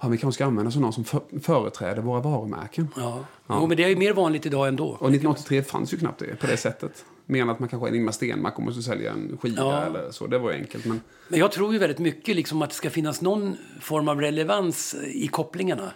[0.01, 2.87] Ja, vi kanske ska använda någon som för, företräder våra varumärken.
[2.97, 3.19] Ja.
[3.49, 4.85] Jo, men det är ju mer vanligt idag ändå.
[4.85, 7.05] Och 1983 fanns ju knappt det på det sättet.
[7.25, 9.81] Mer att man kanske är en Ingmar Stenmark och måste sälja en skiva Ja.
[9.81, 10.27] eller så.
[10.27, 10.85] Det var ju enkelt.
[10.85, 14.21] Men Men jag tror ju väldigt mycket liksom att det ska finnas någon form av
[14.21, 15.91] relevans i kopplingarna.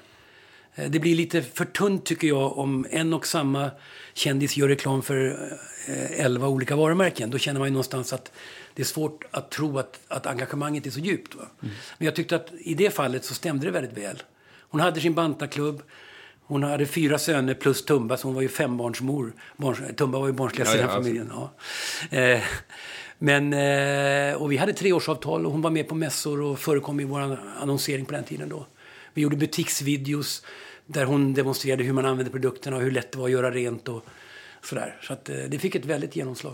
[0.75, 3.71] Eh, Det blir lite för tunt tycker jag om en och samma
[4.13, 5.49] kändis gör reklam för
[5.87, 7.29] eh, elva olika varumärken.
[7.29, 8.31] Då känner man ju någonstans att
[8.73, 11.35] det är svårt att tro att, att engagemanget är så djupt.
[11.35, 11.43] Va?
[11.59, 14.23] Men jag tyckte att i det fallet så stämde det väldigt väl.
[14.69, 15.81] Hon hade sin bantarklubb.
[16.43, 19.33] Hon hade fyra söner plus Tumba, så hon var ju fembarnsmor.
[19.57, 21.31] Barns, Tumba var ju barnsligast Ja, i ja, den familjen.
[22.11, 22.17] Ja.
[22.17, 22.41] Eh,
[23.17, 27.03] men, eh, och vi hade treårsavtal och hon var med på mässor och förekom i
[27.03, 28.65] vår annonsering på den tiden då.
[29.13, 30.45] Vi gjorde butiksvideos
[30.85, 33.87] där hon demonstrerade hur man använde produkterna och hur lätt det var att göra rent
[33.87, 34.05] och
[34.63, 34.99] sådär.
[35.01, 36.53] Så att, eh, det fick ett väldigt genomslag.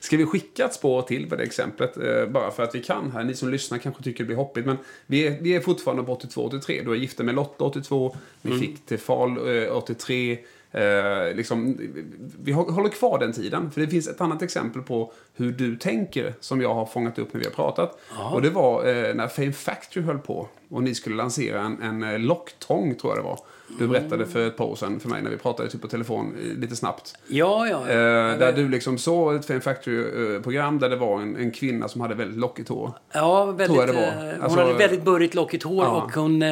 [0.00, 1.96] Ska vi skicka ett spår till på det exemplet?
[1.96, 3.24] Eh, bara för att vi kan här.
[3.24, 4.66] Ni som lyssnar kanske tycker det blir hoppigt.
[4.66, 6.82] Men vi är, vi är fortfarande på 82-83.
[6.84, 8.16] Du är gifta med Lotta 82.
[8.42, 8.60] Ni Mm.
[8.62, 10.38] fick till Fal eh, 83.
[10.74, 11.76] Eh, liksom,
[12.42, 13.70] vi hå- håller kvar den tiden.
[13.70, 17.32] För det finns ett annat exempel på hur du tänker som jag har fångat upp
[17.32, 17.98] när vi har pratat.
[18.32, 20.48] Och det var eh, när Fame Factory höll på.
[20.70, 23.38] Och ni skulle lansera en, en eh, locktång, tror jag det var.
[23.78, 26.34] Du berättade för ett par år sedan för mig när vi pratade typ på telefon
[26.42, 27.14] eh, lite snabbt.
[27.26, 27.88] Ja, ja.
[27.88, 28.36] Eh, ja.
[28.36, 32.14] där du liksom såg ett Fame Factory-program där det var en, en kvinna som hade
[32.14, 32.92] väldigt lockigt hår.
[33.12, 35.90] Ja, väldigt, eh, hon Alltså- hade väldigt burrigt lockigt hår Ja.
[36.02, 36.42] och hon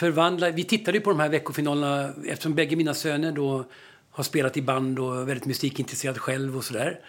[0.00, 0.52] förvandlade...
[0.52, 3.64] Vi tittade ju på de här veckofinalerna eftersom bägge mina söner då
[4.10, 7.00] har spelat i band och är väldigt musikintresserad själv och sådär.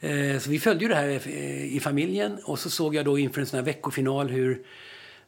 [0.00, 3.18] Eh, Så vi följde ju det här eh, i familjen och så såg jag då
[3.18, 4.62] inför en sån här veckofinal hur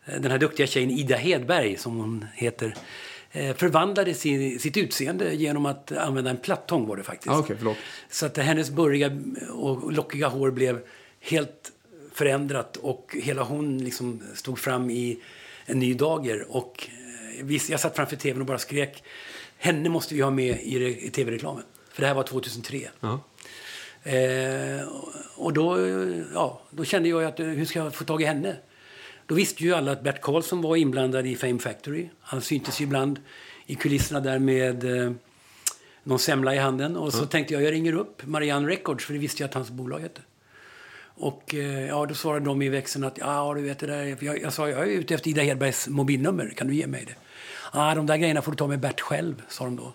[0.04, 2.74] eh, den här duktiga tjejen Ida Hedberg, som hon heter,
[3.56, 7.30] förvandlade sin, sitt utseende genom att använda en plattång var det faktiskt.
[7.30, 7.76] Ah, förlåt.
[8.10, 9.10] Så att hennes burriga
[9.50, 10.80] och lockiga hår blev
[11.20, 11.72] helt
[12.12, 15.18] förändrat och hela hon liksom stod fram i
[15.70, 16.46] en ny dager.
[16.48, 16.88] Och
[17.40, 19.02] eh, jag satt framför tvn och bara skrek
[19.60, 21.62] henne måste vi ha med i, i tv-reklamen.
[21.92, 22.88] För det här var 2003.
[23.00, 23.20] Ja.
[24.10, 24.88] Eh,
[25.36, 28.24] och då, eh, ja, då kände jag att eh, hur ska jag få tag i
[28.24, 28.56] henne?
[29.26, 32.08] Då visste ju alla att Bert Karlsson var inblandad i Fame Factory.
[32.20, 33.20] Han syntes ju ibland
[33.66, 35.12] i kulisserna där med eh,
[36.02, 36.96] någon semla i handen.
[36.96, 39.70] Och så tänkte jag, jag ringer upp Marianne Records, för det visste jag att hans
[39.70, 40.20] bolag hette.
[41.20, 44.16] Och eh, ja, då svarade de i växeln att ja, du vet det där.
[44.20, 46.52] Jag, jag sa, jag är ute efter Ida Hedbergs mobilnummer.
[46.56, 47.14] Kan du ge mig det?
[47.72, 49.92] Ja, de där grejerna får du ta med Bert själv, sa de då.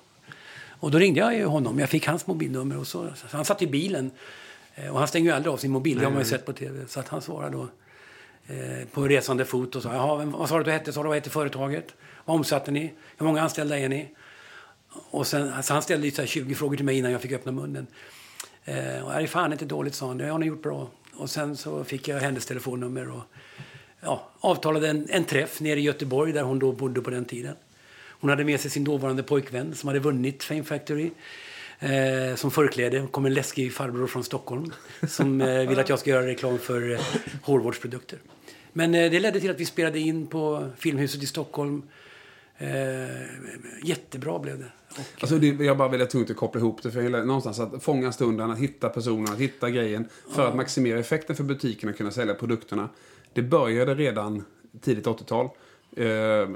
[0.79, 1.79] Och då ringde jag honom.
[1.79, 2.77] Jag fick hans mobilnummer.
[2.77, 4.11] Och så, så han satt i bilen.
[4.75, 5.97] Eh, Och han stänger ju aldrig av sin mobil.
[5.99, 6.87] Det har man ju sett på tv.
[6.87, 7.67] Så att han svarade då
[8.53, 10.93] eh, på resande fot och sa, Jaha, vad sa du att du hette?
[10.93, 11.93] Sa du vad hette företaget?
[12.25, 12.93] Vad omsatte ni?
[13.17, 14.07] Hur många anställda är ni?
[15.11, 17.31] Och sen, alltså han ställde ju så här 20 frågor till mig innan jag fick
[17.31, 17.87] öppna munnen.
[18.65, 20.17] Eh, och det är fan inte dåligt, sa han.
[20.17, 20.87] Det har ni gjort bra.
[21.17, 23.23] Och sen så fick jag hennes telefonnummer och
[24.01, 27.55] ja, avtalade en, en träff nere i Göteborg där hon då bodde på den tiden.
[28.07, 31.11] Hon hade med sig sin dåvarande pojkvän som hade vunnit Fame Factory.
[31.79, 32.99] Eh, som förkläde.
[32.99, 34.71] Det kom en läskig farbror från Stockholm
[35.07, 36.99] som eh, ville att jag ska göra reklam för eh,
[37.43, 38.19] hårvårdsprodukter.
[38.73, 41.83] Men eh, det ledde till att vi spelade in på Filmhuset i Stockholm.
[42.57, 42.67] Eh,
[43.83, 44.71] jättebra blev det.
[44.89, 46.91] Och, Alltså det, jag bara vill tungt att koppla ihop det.
[46.91, 50.09] För hela, någonstans att fånga stunden, att hitta personen, att hitta grejen.
[50.29, 52.89] För att maximera effekten för butiken och kunna sälja produkterna.
[53.33, 54.43] Det började redan
[54.81, 55.49] tidigt 80-tal.
[55.95, 56.49] Eh,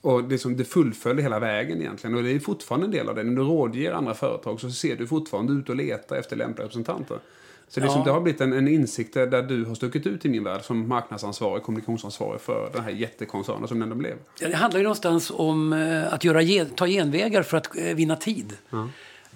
[0.00, 2.16] och det, som, det fullföljde hela vägen egentligen.
[2.16, 3.22] Och det är fortfarande en del av det.
[3.22, 7.18] När du rådger andra företag så ser du fortfarande ut och letar efter lämpliga representanter.
[7.70, 7.92] Så det, är Ja.
[7.92, 10.44] som, det har blivit en, en insikt där, där du har stuckit ut i min
[10.44, 14.16] värld som marknadsansvarig, kommunikationsansvarig för den här jättekoncernen som den ändå blev.
[14.40, 18.16] Ja, Det handlar ju någonstans om eh, att göra ta genvägar för att eh, vinna
[18.16, 18.56] tid.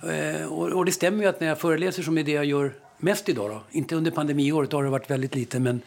[0.02, 2.72] Eh, och, och, det stämmer ju att när jag föreläser, som är det jag gör
[2.98, 5.80] mest idag, då, inte under pandemiåret, då har det varit väldigt lite, men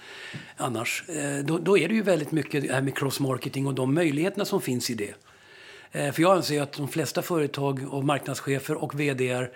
[0.58, 1.04] annars,
[1.44, 4.62] då, då, är det ju väldigt mycket det här med cross-marketing och de möjligheterna som
[4.62, 5.14] finns i det.
[5.92, 9.50] För jag anser att de flesta företag och marknadschefer och VDR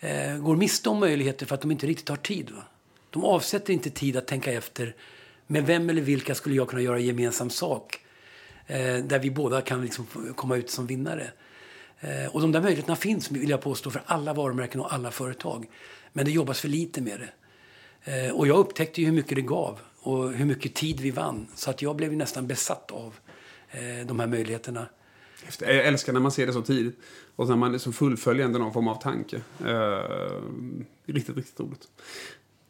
[0.00, 2.50] eh, går miste om möjligheter för att de inte riktigt har tid.
[2.50, 2.62] Va?
[3.10, 4.94] De avsätter inte tid att tänka efter
[5.46, 8.00] med vem eller vilka skulle jag kunna göra gemensam sak
[8.66, 10.06] eh, där vi båda kan liksom
[10.36, 11.30] komma ut som vinnare.
[12.00, 15.66] Eh, och de där möjligheterna finns, vill jag påstå, för alla varumärken och alla företag.
[16.12, 17.30] Men det jobbas för lite med det.
[18.12, 21.46] Eh, och jag upptäckte ju hur mycket det gav och hur mycket tid vi vann.
[21.54, 23.14] Så att jag blev nästan besatt av
[23.70, 24.86] eh, de här möjligheterna.
[25.60, 26.98] Jag älskar när man ser det så tidigt.
[27.36, 29.36] Och när man liksom fullföljer ändå någon form av tanke.
[29.66, 30.42] Eh,
[31.06, 31.88] riktigt, riktigt roligt.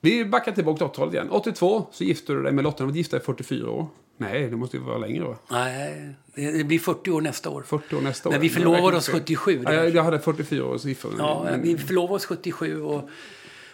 [0.00, 1.30] Vi backar tillbaka till 80-talet igen.
[1.30, 2.76] 82 så gifte du dig med Lotta.
[2.76, 3.86] Du har varit gifta i 44 år.
[4.16, 5.36] Nej, det måste ju vara längre va?
[5.50, 7.62] Nej, det blir 40 år nästa år.
[7.62, 8.32] 40 år nästa år.
[8.32, 9.62] Men vi förlovade oss 77.
[9.64, 11.08] Ja, jag hade 44 års gifta.
[11.18, 13.08] Ja, vi förlovade oss 77 och,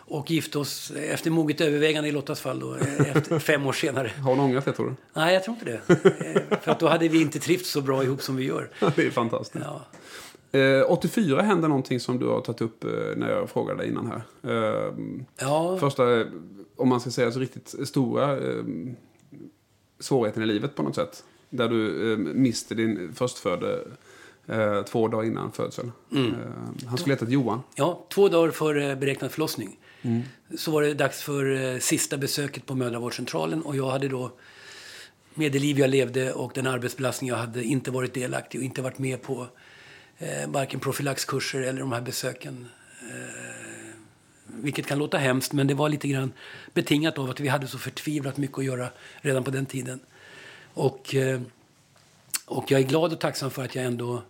[0.07, 2.75] och gifte oss efter moget övervägande i Lottas fall då,
[3.14, 4.11] efter fem år senare.
[4.23, 4.95] Har hon ångrat det tror du?
[5.21, 5.95] Nej, jag tror inte det.
[6.51, 8.71] Eh, för att då hade vi inte trivts så bra ihop som vi gör.
[8.97, 9.64] det är fantastiskt.
[9.64, 9.87] Ja.
[10.87, 14.07] 84 eh, hände någonting som du har tagit upp eh, när jag frågade dig innan
[14.07, 14.23] här.
[15.37, 15.79] ja.
[15.79, 16.25] Första,
[16.77, 18.38] om man ska säga så riktigt stora
[20.01, 21.25] svårigheten i livet på något sätt.
[21.51, 23.81] Där du eh, miste din förstfödde
[24.47, 25.93] eh, två dagar innan födseln.
[26.12, 26.27] Mm.
[26.27, 26.37] Eh,
[26.87, 27.61] han skulle heta Johan.
[27.75, 29.79] Ja, två dagar före beräknad förlossning.
[30.05, 30.23] Mm.
[30.57, 34.33] Så var det dags för eh, sista besöket på mödravårdscentralen och jag hade då
[35.35, 38.83] med det liv jag levde och den arbetsbelastning jag hade inte varit delaktig och inte
[38.83, 39.47] varit med på
[40.19, 42.69] eh, varken profylaxkurser eller de här besöken.
[43.01, 43.95] Eh,
[44.47, 46.33] vilket kan låta hemskt, men det var lite grann
[46.75, 48.88] betingat av att vi hade så förtvivlat mycket att göra
[49.21, 50.01] redan på den tiden.
[50.75, 51.40] Och, eh,
[52.47, 54.23] och jag är glad och tacksam för att jag ändå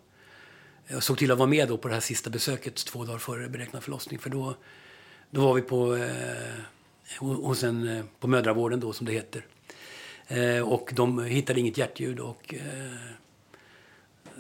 [0.87, 3.49] jag såg till att vara med då på det här sista besöket två dagar före
[3.49, 4.19] beräknad förlossning.
[4.19, 4.55] För då,
[5.35, 9.47] då var vi på, eh, hos en, eh, på mödravården då, som det heter.
[10.27, 12.95] Eh, och de hittade inget hjärtljud och eh,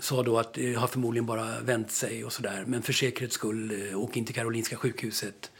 [0.00, 2.64] sa då att det har förmodligen bara vänt sig och sådär.
[2.66, 5.50] Men för säkerhets skull, eh, åk in till Karolinska sjukhuset.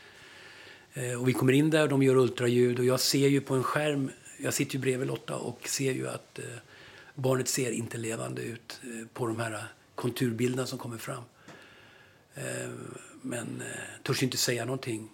[0.92, 3.55] Eh, och vi kommer in där och de gör ultraljud och jag ser ju på
[3.55, 6.44] en skärm, jag sitter ju bredvid Lotta och ser ju att eh,
[7.14, 11.23] barnet ser inte levande ut eh, på de här konturbilderna som kommer fram.
[12.35, 12.70] Eh,
[13.23, 13.62] men
[14.03, 15.09] törs inte säga någonting.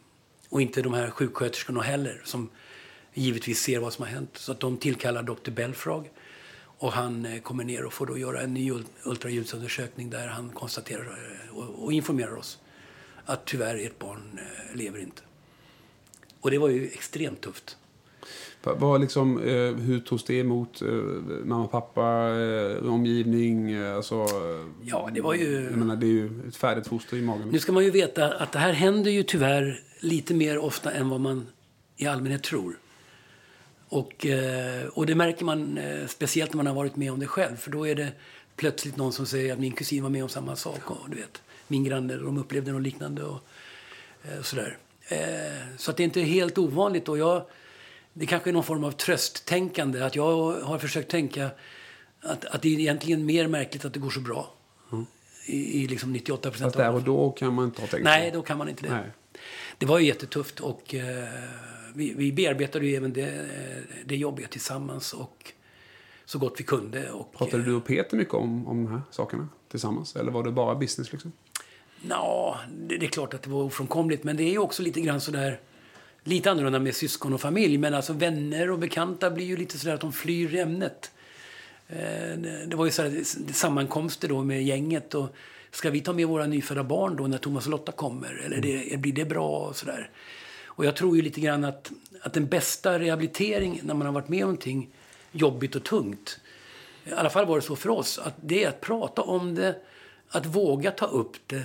[0.51, 2.51] Och inte de här sjuksköterskorna heller som
[3.15, 4.31] givetvis ser vad som har hänt.
[4.35, 5.51] Så att de tillkallar Dr.
[5.51, 6.11] Belfrag
[6.81, 8.73] och han eh, kommer ner och får då göra en ny
[9.05, 12.59] ultraljudsundersökning där han konstaterar eh, och informerar oss
[13.25, 15.23] att tyvärr ert barn eh, lever inte.
[16.41, 17.77] Och det var ju extremt tufft.
[18.63, 20.83] Var liksom, eh, hur togs det emot?
[20.83, 20.89] Eh,
[21.45, 23.77] mamma, pappa, eh, omgivning?
[23.77, 24.27] Alltså,
[24.83, 25.65] ja, det var ju...
[25.65, 27.49] Jag menar, det är ju ett färdigt foster i magen.
[27.49, 31.09] Nu ska man ju veta att det här händer ju tyvärr lite mer ofta än
[31.09, 31.47] vad man
[31.97, 32.79] i allmänhet tror.
[33.89, 34.27] Och,
[34.93, 37.57] och det märker man speciellt när man har varit med om det själv.
[37.57, 38.09] För då är det
[38.57, 40.91] plötsligt någon som säger att min kusin var med om samma sak.
[40.91, 43.39] Och du vet, min granne, de upplevde något liknande och
[44.43, 44.79] sådär.
[45.09, 47.09] Eh, så att det är inte helt ovanligt.
[47.09, 47.43] Och jag,
[48.13, 50.01] det kanske är någon form av trösttänkande.
[50.01, 51.51] Att jag har försökt tänka
[52.23, 54.55] att, att det är egentligen mer märkligt att det går så bra.
[54.93, 55.07] Mm.
[55.47, 58.31] I, I liksom 98 procent Fast där och då kan man inte ha tänkt Nej,
[58.35, 58.95] då kan man inte det.
[58.95, 59.11] Nej.
[59.79, 61.29] Det var ju jättetufft och eh,
[61.95, 63.49] vi, vi bearbetade ju även det,
[64.05, 65.53] det jobbiga tillsammans och
[66.25, 67.11] så gott vi kunde.
[67.11, 70.17] Och, Pratade du och Peter mycket om, om de här sakerna tillsammans?
[70.17, 71.33] Eller var det bara business liksom?
[72.09, 74.25] Ja, det, det, är klart att det var ofrånkomligt.
[74.25, 75.61] Men det är ju också lite grann sådär...
[76.25, 77.79] Lite annorlunda med syskon och familj.
[77.79, 81.11] Men alltså vänner och bekanta blir ju lite sådär att de flyr ämnet.
[81.89, 85.15] Eh, det var ju sådär, sammankomster då med gänget.
[85.15, 85.35] Och
[85.71, 88.43] ska vi ta med våra nyfödda barn då när Thomas och Lotta kommer?
[88.45, 89.59] Eller det, blir det bra?
[89.59, 90.11] Och sådär.
[90.65, 94.29] Och jag tror ju lite grann att, att den bästa rehabilitering när man har varit
[94.29, 94.89] med om någonting
[95.33, 96.41] jobbigt och tungt.
[97.05, 98.19] I alla fall var det så för oss.
[98.19, 99.77] Att det är att prata om det,
[100.29, 101.63] att våga ta upp det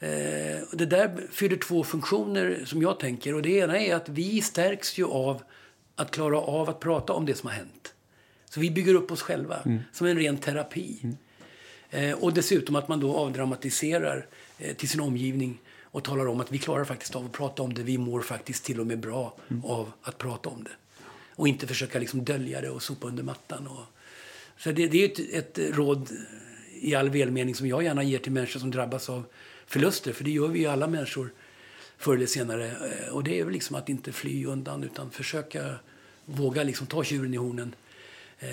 [0.00, 3.34] Eh, det där fyller två funktioner som jag tänker.
[3.34, 5.42] Och det ena är att vi stärks ju av
[5.96, 7.94] att klara av att prata om det som har hänt.
[8.50, 9.80] Så vi bygger upp oss själva mm.
[9.92, 10.98] som en ren terapi.
[11.02, 11.16] Mm.
[11.90, 14.26] Eh, och dessutom att man då avdramatiserar
[14.58, 17.74] eh, till sin omgivning och talar om att vi klarar faktiskt av att prata om
[17.74, 17.82] det.
[17.82, 19.64] Vi mår faktiskt till och med bra mm.
[19.64, 21.02] av att prata om det.
[21.34, 23.66] Och inte försöka liksom dölja det och sopa under mattan.
[23.66, 23.84] Och,
[24.56, 26.10] så det, det är ett, ett råd
[26.80, 29.24] i all välmening som jag gärna ger till människor som drabbas av
[29.70, 31.32] förluster, för det gör vi ju alla människor
[31.98, 32.66] förr eller senare.
[32.66, 35.74] Eh, och det är väl liksom att inte fly undan utan försöka
[36.24, 37.74] våga liksom ta tjuren i hornen
[38.38, 38.48] eh,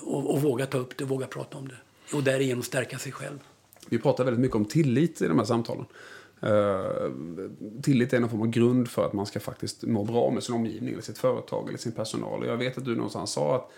[0.00, 1.76] och, och, våga ta upp det, våga prata om det.
[2.16, 3.38] Och därigenom stärka sig själv.
[3.88, 5.84] Vi pratar väldigt mycket om tillit i de här samtalen.
[6.46, 7.12] Uh,
[7.82, 10.54] tillit är någon form av grund för att man ska faktiskt må bra med sin
[10.54, 12.40] omgivning, eller sitt företag eller sin personal.
[12.40, 13.70] Och jag vet att du någonstans sa att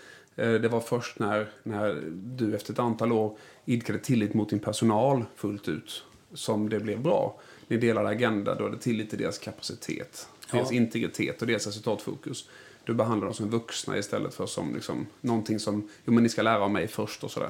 [0.45, 4.59] uh, det var först när, när du efter ett antal år idkade tillit mot din
[4.59, 6.03] personal fullt ut
[6.35, 7.39] som det blev bra.
[7.67, 10.57] Ni delade agenda, då hade tillit till deras kapacitet, ja.
[10.57, 12.49] deras integritet och deras resultatfokus.
[12.83, 16.41] Du behandlar dem som vuxna istället för som liksom, någonting som, jo men ni ska
[16.41, 17.49] lära av mig först och sådär.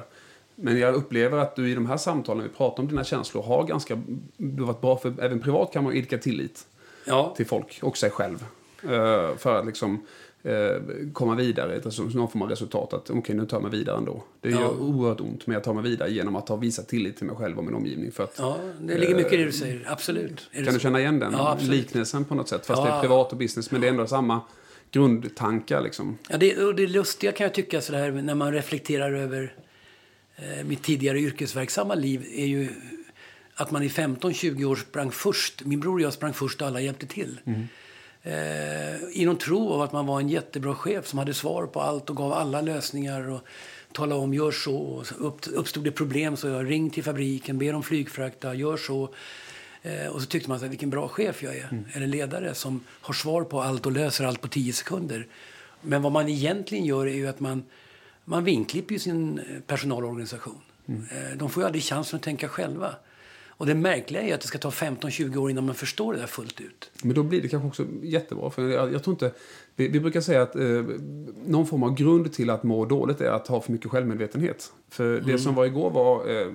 [0.54, 3.64] Men jag upplever att du i de här samtalen, vi pratar om dina känslor, har
[3.64, 4.02] ganska,
[4.36, 6.66] du har varit bra för, även privat kan man idka tillit
[7.04, 7.34] ja.
[7.36, 8.44] till folk och sig själv.
[8.84, 10.06] Uh, för att liksom
[11.12, 11.80] komma vidare,
[12.14, 12.92] någon form av resultat.
[12.92, 14.22] Att okej, okay, nu tar jag mig vidare ändå.
[14.40, 14.60] Det ja.
[14.60, 17.36] gör oerhört ont, men jag tar mig vidare genom att ha visat tillit till mig
[17.36, 18.12] själv och min omgivning.
[18.12, 20.50] För att, ja, det ligger mycket i det du säger, absolut.
[20.52, 22.66] kan du känna igen den ja, liknelsen på något sätt?
[22.66, 22.86] Fast ja.
[22.86, 24.40] det är privat och business, men det är ändå samma
[24.90, 26.18] grundtankar liksom.
[26.28, 29.54] Ja, det, och det lustiga kan jag tycka sådär när man reflekterar över
[30.36, 32.68] eh, mitt tidigare yrkesverksamma liv är ju
[33.54, 35.64] att man i 15-20 år sprang först.
[35.64, 37.40] Min bror och jag sprang först och alla hjälpte till.
[37.44, 37.68] Mm.
[38.26, 41.80] Eh, I någon tro av att man var en jättebra chef som hade svar på
[41.80, 43.30] allt och gav alla lösningar.
[43.30, 43.40] Och
[43.92, 45.04] talade om gör så.
[45.20, 49.14] Och uppstod det problem så jag ring till fabriken, ber om flygfrakta, gör så.
[49.82, 51.84] Eh, och så tyckte man att vilken bra chef jag är, mm.
[51.92, 55.26] eller ledare som har svar på allt och löser allt på 10 sekunder.
[55.80, 57.64] Men vad man egentligen gör är ju att man
[58.28, 60.60] man vinklipper sin eh, personalorganisation.
[60.88, 61.02] Mm.
[61.02, 62.94] Eh, de får ju aldrig chansen att tänka själva.
[63.56, 66.26] Och det märkliga är att det ska ta 15-20 år innan man förstår det där
[66.26, 66.90] fullt ut.
[67.02, 68.50] Men då blir det kanske också jättebra.
[68.50, 69.32] För jag, jag tror inte,
[69.76, 70.62] vi, vi, brukar säga att eh,
[71.46, 74.72] någon form av grund till att må dåligt är att ha för mycket självmedvetenhet.
[74.90, 75.26] För mm.
[75.26, 76.52] det som var igår var eh,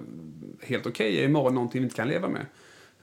[0.62, 2.46] helt okej, okay, är imorgon någonting vi inte kan leva med.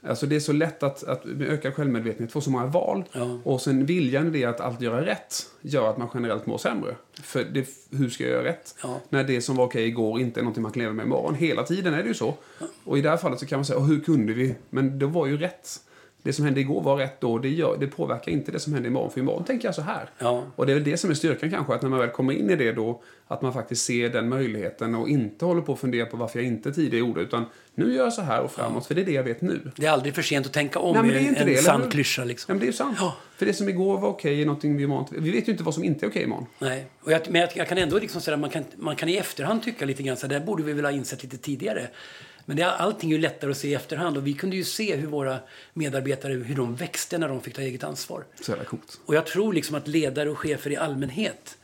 [0.07, 3.03] Alltså det är så lätt att, att med ökad självmedvetenhet få så många val.
[3.11, 3.39] Ja.
[3.43, 6.95] Och sen viljan i det att allt göra rätt gör att man generellt mår sämre.
[7.21, 8.75] För det, hur ska jag göra rätt?
[8.83, 8.99] Ja.
[9.09, 11.35] När det som var okej igår inte är någonting man kan leva med imorgon.
[11.35, 12.33] Hela tiden är det ju så.
[12.59, 12.65] Ja.
[12.83, 14.55] Och i det här fallet så kan man säga, hur kunde vi?
[14.69, 15.79] Men det var ju rätt
[16.23, 18.89] det som hände igår var rätt då, det, gör, det påverkar inte det som händer
[18.89, 19.11] imorgon.
[19.11, 20.09] För imorgon tänker jag så här.
[20.55, 22.49] Och det är väl det som är styrkan kanske, att när man väl kommer in
[22.49, 23.01] i det då,
[23.31, 26.47] att man faktiskt ser den möjligheten och inte håller på att fundera på varför jag
[26.47, 29.11] inte tidigare gjorde, utan nu gör jag så här och framåt, för det är det
[29.11, 29.71] jag vet nu.
[29.75, 31.57] Det är aldrig för sent att tänka om, Nej, men det är inte en, det,
[31.57, 32.57] sann klyscha liksom.
[32.57, 32.97] Nej, det är sant.
[32.99, 33.17] Ja.
[33.37, 35.73] För det som igår var okej är någonting vi imorgon, vi vet ju inte vad
[35.73, 36.45] som inte är okej imorgon.
[36.59, 39.15] Nej, och jag, men jag, jag, kan ändå liksom säga man kan, man kan i
[39.15, 41.87] efterhand tycka lite grann så där borde vi väl ha insett lite tidigare.
[42.45, 44.95] Men det, allting är ju lättare att se i efterhand och vi kunde ju se
[44.95, 45.39] hur våra
[45.73, 48.23] medarbetare hur de växte när de fick ta eget ansvar.
[48.41, 48.99] Så jävla coolt.
[49.05, 51.57] Och jag tror liksom att ledare och chefer i allmänhet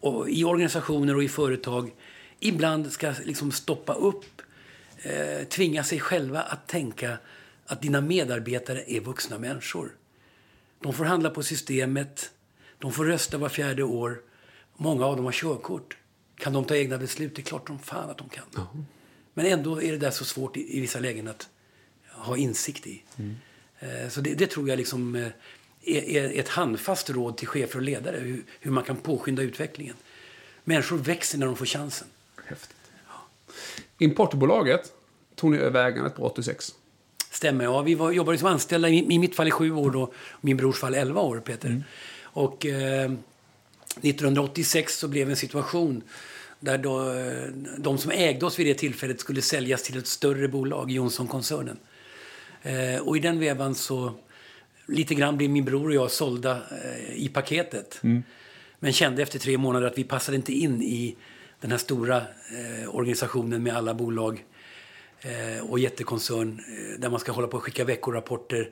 [0.00, 1.92] och i organisationer och i företag
[2.40, 4.42] ibland ska liksom stoppa upp,
[5.02, 7.18] eh, tvinga sig själva att tänka
[7.66, 9.92] att dina medarbetare är vuxna människor.
[10.80, 12.30] De får handla på systemet,
[12.78, 14.20] de får rösta var fjärde år.
[14.76, 15.96] Många av dem har körkort.
[16.36, 17.34] Kan de ta egna beslut?
[17.34, 18.44] Det är klart de fan att de kan.
[18.52, 18.84] -huh.
[19.34, 21.48] Men ändå är det där så svårt i, i vissa lägen att
[22.04, 23.02] ha insikt i.
[23.16, 23.36] Mm.
[23.78, 25.28] Eh, så det, det, tror jag liksom eh,
[25.86, 29.94] är, ett handfast råd till chefer och ledare hur, hur, man kan påskynda utvecklingen.
[30.64, 32.08] Människor växer när de får chansen.
[32.44, 32.76] Häftigt.
[33.06, 33.12] Ja.
[33.98, 34.92] Importbolaget
[35.34, 36.74] tog ni över ägandet på 86.
[37.30, 37.82] Stämmer, ja.
[37.82, 40.78] Vi var, jobbade som anställda i, i mitt fall i sju år då, min brors
[40.78, 41.68] fall 11 år, Peter.
[41.68, 41.84] Mm.
[42.22, 43.12] Och eh,
[44.02, 46.02] 1986 så blev en situation
[46.60, 50.48] där då, eh, de som ägde oss vid det tillfället skulle säljas till ett större
[50.48, 51.76] bolag, Jonsson-koncernen.
[52.62, 54.14] Eh, och i den vevan så
[54.86, 58.00] lite grann blev min bror och jag sålda eh, i paketet.
[58.02, 58.22] Mm.
[58.78, 61.16] Men kände efter tre månader att vi passade inte in i
[61.60, 64.44] den här stora eh, organisationen med alla bolag
[65.20, 68.70] eh, och jättekoncern eh, där man ska hålla på och skicka veckorapporter.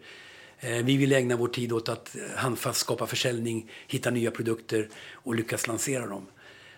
[0.85, 5.67] Vi ville ägna vår tid åt att handfast skapa försäljning, hitta nya produkter och lyckas
[5.67, 6.27] lansera dem.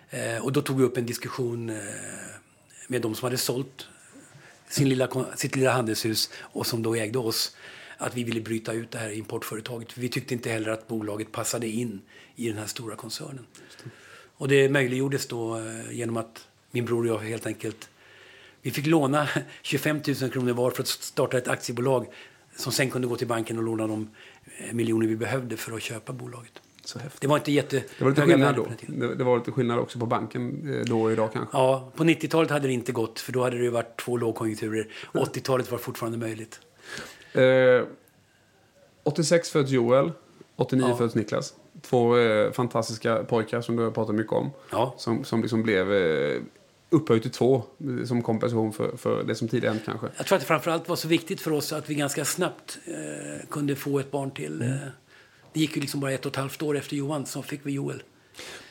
[0.09, 1.75] Eh, och då tog vi upp en diskussion eh,
[2.87, 3.87] med de som hade sålt
[4.69, 7.55] sin lilla, sitt lilla handelshus och som då ägde oss
[7.97, 9.91] att vi ville bryta ut det här importföretaget.
[9.91, 12.01] För vi tyckte inte heller att bolaget passade in
[12.35, 13.45] i den här stora koncernen.
[13.83, 13.89] Det.
[14.37, 17.89] Och det möjliggjordes då eh, genom att min bror och jag helt enkelt
[18.61, 19.27] vi fick låna
[19.61, 22.07] 25 000 kronor var för att starta ett aktiebolag
[22.55, 24.09] som sen kunde gå till banken och låna de
[24.57, 26.51] eh, miljoner vi behövde för att köpa bolaget.
[27.19, 28.67] Det var inte jätte det var lite skillnad då.
[28.87, 31.57] Det, det, var lite skillnad också på banken eh, då och idag kanske.
[31.57, 34.87] Ja, på 90-talet hade det inte gått för då hade det varit två lågkonjunkturer.
[35.13, 36.59] 80-talet var fortfarande möjligt.
[37.33, 37.85] Eh,
[39.03, 40.11] 86 föds Joel,
[40.55, 40.95] 89 ja.
[40.95, 41.53] föds Niklas.
[41.81, 44.51] Två eh, fantastiska pojkar som du har pratat mycket om.
[44.71, 44.93] Ja.
[44.97, 46.41] Som, som liksom blev eh,
[46.89, 47.63] upphöjt till två
[47.99, 50.07] eh, som kompensation för, för det som tidigare hänt kanske.
[50.17, 53.47] Jag tror att det framförallt var så viktigt för oss att vi ganska snabbt eh,
[53.49, 54.61] kunde få ett barn till.
[54.61, 54.73] Mm.
[54.73, 54.79] Eh,
[55.53, 57.71] det gick ju liksom bara ett och ett halvt år efter Johan så fick vi
[57.71, 58.03] Joel.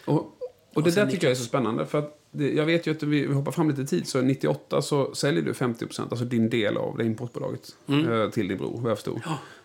[0.05, 0.33] Och, och,
[0.75, 1.87] och det där tycker jag är så spännande.
[1.87, 5.43] För att jag vet ju att vi, hoppar fram lite tid, så 98 så säljer
[5.43, 9.21] du 50% alltså din del av det importbolaget, eh, till din bror, vad jag förstod.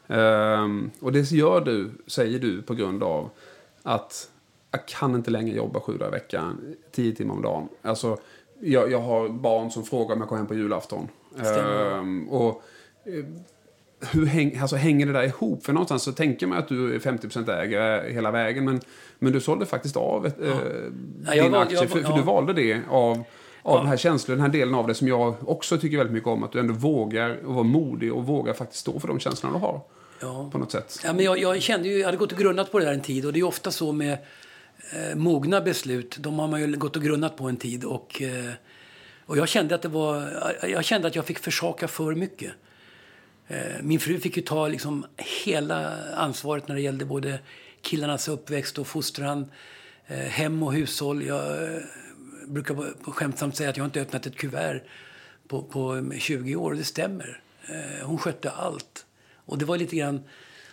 [0.08, 3.30] Ehm, och det gör du, säger du, på grund av
[3.84, 4.30] att
[4.72, 7.70] jag kan inte längre jobba sju dagar i veckan, tio timmar om dagen.
[7.82, 8.18] Alltså,
[8.60, 11.08] jag, jag har barn som frågar om jag kommer hem på julafton.
[11.40, 12.64] Ehm, och
[13.06, 13.26] eh,
[14.12, 15.66] hur häng, alltså, hänger det där ihop?
[15.66, 18.66] För någonstans så tänker man att du är 50% ägare hela vägen.
[18.66, 18.82] Men,
[19.20, 21.82] men du sålde faktiskt av ett, eh, Ja, jag dina val- aktier.
[21.82, 22.16] jag för, för ja.
[22.18, 23.24] du valde det av,
[23.64, 26.28] av den här känslan, den här delen av det som jag också tycker väldigt mycket
[26.30, 26.44] om.
[26.44, 29.62] Att du ändå vågar och vara modig och vågar faktiskt stå för de känslorna du
[29.62, 29.82] har.
[30.22, 30.50] Ja.
[30.52, 31.00] På något sätt.
[31.04, 33.02] Ja, men jag, jag kände ju, jag hade gått och grunnat på det där en
[33.02, 36.18] tid och det är ofta så med eh, mogna beslut.
[36.20, 38.52] De har man ju gått och grunnat på en tid och, eh,
[39.26, 40.24] och jag kände att det var,
[40.68, 42.52] jag kände att jag fick försaka för mycket.
[43.52, 45.06] Eh, min fru fick ju ta liksom
[45.46, 47.40] hela ansvaret när det gällde både
[47.82, 49.52] killarnas uppväxt och fostran,
[50.08, 51.24] eh, hem och hushåll.
[51.24, 51.80] Jag eh,
[52.48, 54.82] brukar på- på skämtsamt säga att jag inte öppnat ett kuvert
[55.48, 56.74] på, på mm, 20 år.
[56.74, 57.42] Det stämmer.
[57.68, 59.06] Eh, hon skötte allt.
[59.46, 60.24] Och det var lite grann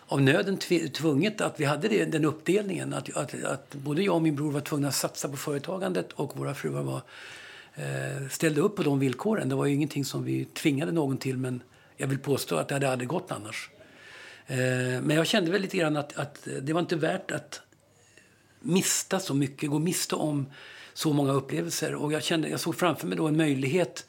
[0.06, 0.56] av nöden
[0.92, 2.94] tvunget att vi hade det, den uppdelningen.
[2.94, 6.36] Att, att, att både jag och min bror var tvungna att satsa på företagandet och
[6.36, 7.02] våra fruar var,
[7.74, 9.48] eh, ställde upp på de villkoren.
[9.48, 11.60] Det var ju ingenting som vi tvingade någon till men
[11.98, 13.70] jag vill påstå att det hade aldrig gått annars.
[14.46, 14.56] Eh,
[15.02, 17.60] men jag kände väl lite grann att, att det var inte värt att
[18.60, 20.46] mista så mycket, gå miste om
[20.94, 21.94] så många upplevelser.
[21.94, 24.06] Och jag, kände, jag såg framför mig då en möjlighet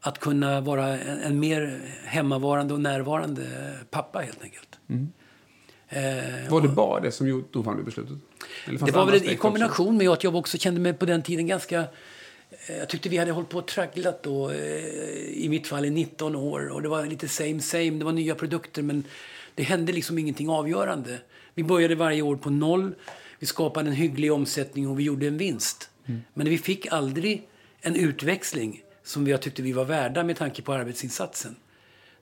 [0.00, 3.46] att kunna vara en, en mer hemmavarande och närvarande
[3.90, 4.78] pappa helt enkelt.
[5.88, 8.16] Eh, Var det bara det som tog fram det beslutet?
[8.66, 11.84] Det var väl i kombination med att jag också kände mig på den tiden ganska...
[12.70, 14.56] eh, Jag tyckte vi hade hållit på och tragglat då, eh,
[15.28, 16.68] i mitt fall i 19 år.
[16.68, 19.04] Och det var lite same same, det var nya produkter men
[19.54, 21.18] det hände liksom ingenting avgörande.
[21.54, 22.94] Vi började varje år på noll,
[23.38, 25.90] vi skapade en hygglig omsättning och vi gjorde en vinst.
[26.34, 27.48] Men vi fick aldrig
[27.80, 31.56] en utväxling som jag tyckte vi var värda med tanke på arbetsinsatsen.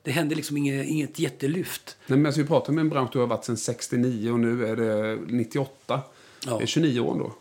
[0.02, 1.96] Det hände liksom inget, inget jättelyft.
[2.06, 4.66] Nej, men alltså, vi pratar med en bransch du har varit sedan 69 och nu
[4.66, 6.02] är det 98.
[6.46, 6.56] Ja.
[6.56, 7.34] Det är 29 år då.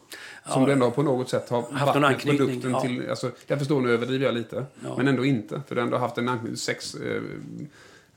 [0.50, 2.82] Som du ändå på något sätt har Haft någon anknytning, produkten ja.
[2.82, 3.10] till...
[3.10, 4.66] Alltså, jag förstår nu överdriver jag lite.
[4.84, 4.98] Ja.
[4.98, 5.62] Men ändå inte.
[5.68, 6.96] För du har ändå haft en anknytning sex...
[6.96, 7.22] Eh,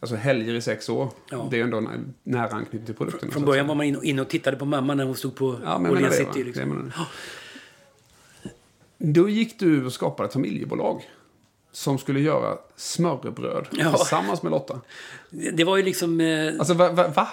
[0.01, 1.09] alltså helger i sex år.
[1.31, 1.49] Ja.
[1.51, 3.28] Det är ändå en nära anknytning till produkten.
[3.28, 5.57] så Från början var man inne inne och tittade på mamma när hon stod på
[5.64, 6.45] Ja, Åhléns City.
[6.45, 6.93] Liksom.
[8.99, 11.03] Då gick du och skapade ett familjebolag.
[11.72, 13.97] Som skulle göra smörrebröd Ja.
[13.97, 14.81] tillsammans med Lotta.
[15.31, 16.20] Det, det var ju liksom...
[16.20, 16.93] Eh, Alltså, va?
[16.93, 17.28] va, va?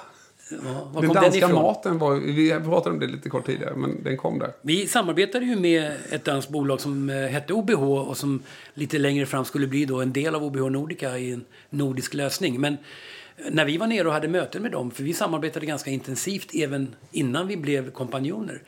[0.49, 1.53] Ja, Den den danska ifrån?
[1.53, 2.15] maten var...
[2.15, 4.51] Vi pratade om det lite kort tidigare, men den kom där.
[4.61, 8.43] Vi samarbetade ju med ett danskt bolag som eh, hette OBH och som
[8.73, 12.61] lite längre fram skulle bli då en del av OBH Nordica i en nordisk lösning.
[12.61, 15.91] Men eh, när vi var nere och hade möten med dem, för vi samarbetade ganska
[15.91, 18.61] intensivt även innan vi blev kompanjoner,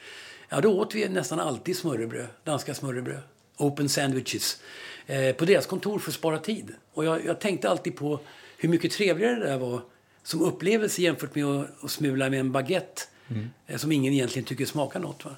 [0.49, 3.21] ja då åt vi nästan alltid smörrebröd, danska smörrebröd,
[3.57, 4.61] open sandwiches,
[5.07, 6.71] eh, på deras kontor för att spara tid.
[6.93, 8.19] Och jag, jag tänkte alltid på
[8.57, 9.82] hur mycket trevligare det där var
[10.24, 13.01] som upplevelse jämfört med att, att smula med en baguette
[13.67, 15.26] eh, som ingen egentligen tycker smakar något.
[15.26, 15.36] Va?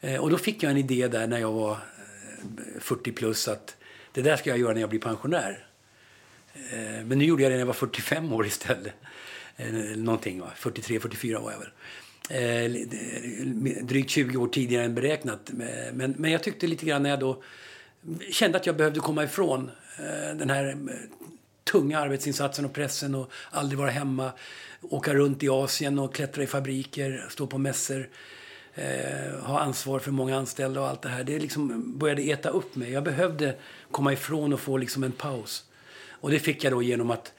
[0.00, 3.76] Eh, Och då fick jag en idé där när jag var eh, 40 plus att
[4.12, 5.66] det där ska jag göra när jag blir pensionär.
[6.54, 8.92] Eh, Men nu gjorde jag det när jag var 45 år istället.
[9.56, 10.50] Eh, Någonting, va?
[10.56, 11.68] 43, 44 var jag väl.
[12.30, 15.50] Eh, eh, Drygt 20 år tidigare än beräknat.
[15.50, 17.42] Eh, Men, men jag tyckte lite grann när jag då
[18.30, 20.76] kände att jag behövde komma ifrån eh, den här eh,
[21.72, 24.32] tunga arbetsinsatsen och pressen och aldrig vara hemma.
[24.80, 28.08] Åka runt i Asien och klättra i fabriker, stå på mässor.
[28.74, 31.24] Eh, ha ansvar för många anställda och allt det här.
[31.24, 32.92] Det liksom började äta upp mig.
[32.92, 33.56] Jag behövde
[33.90, 35.64] komma ifrån och få liksom en paus.
[36.08, 37.32] Och det fick jag då genom att,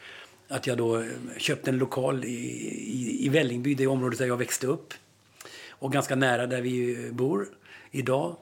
[0.48, 1.08] att jag då eh,
[1.38, 4.94] köpte en lokal i, i, i Vällingby, det området där jag växte upp.
[5.70, 7.48] Och ganska nära där vi eh, bor
[7.92, 8.36] idag.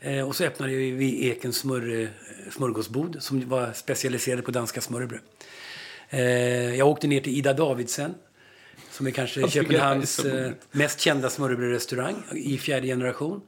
[0.00, 2.08] Eh, och så öppnade vi Ekens smör,
[2.50, 5.20] smörgåsbod som var specialiserade på danska smörrebröd.
[6.10, 8.14] Eh, jag åkte ner till Ida Davidsen
[8.90, 13.40] som är kanske Jag är Köpenhamns eh, mest kända smörrebrödrestaurang i fjärde generation.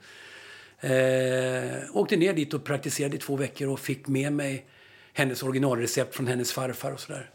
[0.81, 4.67] Eh, åkte ner dit och praktiserade i två veckor och fick med mig
[5.13, 7.31] hennes originalrecept från hennes farfar och sådär.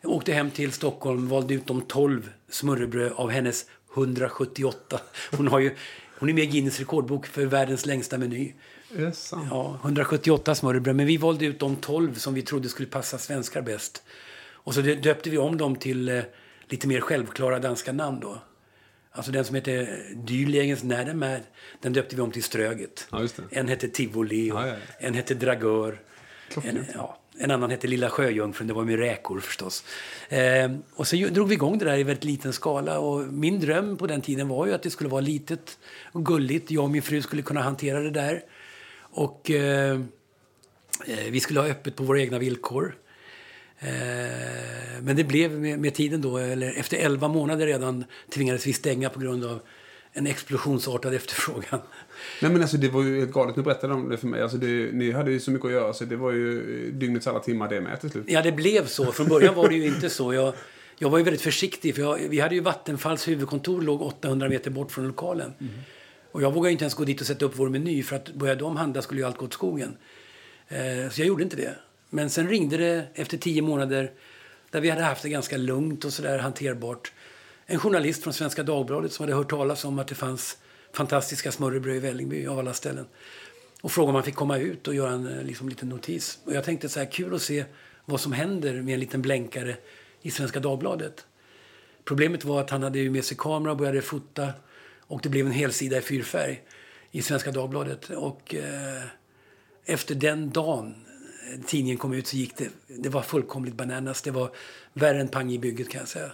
[0.00, 5.00] Jag åkte hem till Stockholm, valde ut de 12 smörrebröd av hennes 178.
[5.30, 5.74] Hon, har ju,
[6.18, 8.52] hon är med i Guinness rekordbok för världens längsta meny.
[9.50, 10.96] Ja, 178 smörrebröd.
[10.96, 14.02] Men vi valde ut de 12 som vi trodde skulle passa svenskar bäst.
[14.52, 16.22] Och så dö- döpte vi om dem till eh,
[16.68, 18.38] lite mer självklara danska namn då.
[19.10, 21.40] Alltså den som heter Dyrlegens Närmad,
[21.80, 23.06] den döpte vi om till Ströget.
[23.10, 23.26] Ja.
[23.50, 26.00] En hette Tivoli ja, en hette Dragör.
[26.62, 29.84] En, ja, en annan hette Lilla Sjöjungfrun, det var med räkor förstås.
[30.28, 32.98] Eh, och så drog vi igång det där i väldigt liten skala.
[32.98, 35.78] Och min dröm på den tiden var ju att det skulle vara litet
[36.12, 36.70] och gulligt.
[36.70, 38.42] Jag och min fru skulle kunna hantera det där.
[38.96, 40.00] Och eh,
[41.30, 42.96] vi skulle ha öppet på våra egna villkor.
[43.78, 48.72] Eh, men det blev med, med, tiden då, eller efter 11 månader redan tvingades vi
[48.72, 49.60] stänga på grund av
[50.16, 51.80] en explosionsartad efterfrågan.
[52.42, 53.56] Nej men alltså det var ju helt galet.
[53.56, 54.42] Nu berättade de det för mig.
[54.42, 57.38] Alltså det, ni hade ju så mycket att göra så det var ju dygnets alla
[57.38, 58.24] timmar det med till slut.
[58.28, 59.12] Ja det blev så.
[59.12, 60.34] Från början var det ju inte så.
[60.34, 60.54] Jag,
[60.98, 64.70] jag var ju väldigt försiktig för jag, vi hade ju Vattenfalls huvudkontor låg 800 meter
[64.70, 65.52] bort från lokalen.
[65.60, 65.72] Mm.
[66.32, 68.60] Och jag vågade inte ens gå dit och sätta upp vår meny för att började
[68.60, 69.96] de handla skulle ju allt gå åt skogen.
[70.68, 71.74] Eh, så jag gjorde inte det.
[72.10, 74.10] Men sen ringde det efter tio månader
[74.70, 77.12] där vi hade haft det ganska lugnt och sådär hanterbart.
[77.66, 80.58] En journalist från Svenska Dagbladet som hade hört talas om att det fanns
[80.92, 83.06] fantastiska smörrebröd i Vällingby av alla ställen.
[83.80, 86.38] Och frågade om man fick komma ut och göra en eh, liksom, liten notis.
[86.44, 87.64] Och jag tänkte så här, kul att se
[88.04, 89.76] vad som händer med en liten blänkare
[90.22, 91.26] i Svenska Dagbladet.
[92.04, 94.52] Problemet var att han hade ju med sig kamera och började fota
[95.00, 96.62] och det blev en hel sida i fyrfärg
[97.10, 98.10] i Svenska Dagbladet.
[98.10, 99.02] Och eh,
[99.84, 100.94] efter den dagen
[101.52, 104.22] eh, tidningen kom ut så gick det, det var fullkomligt bananas.
[104.22, 104.50] Det var
[104.92, 106.30] värre än pang i bygget kan jag säga.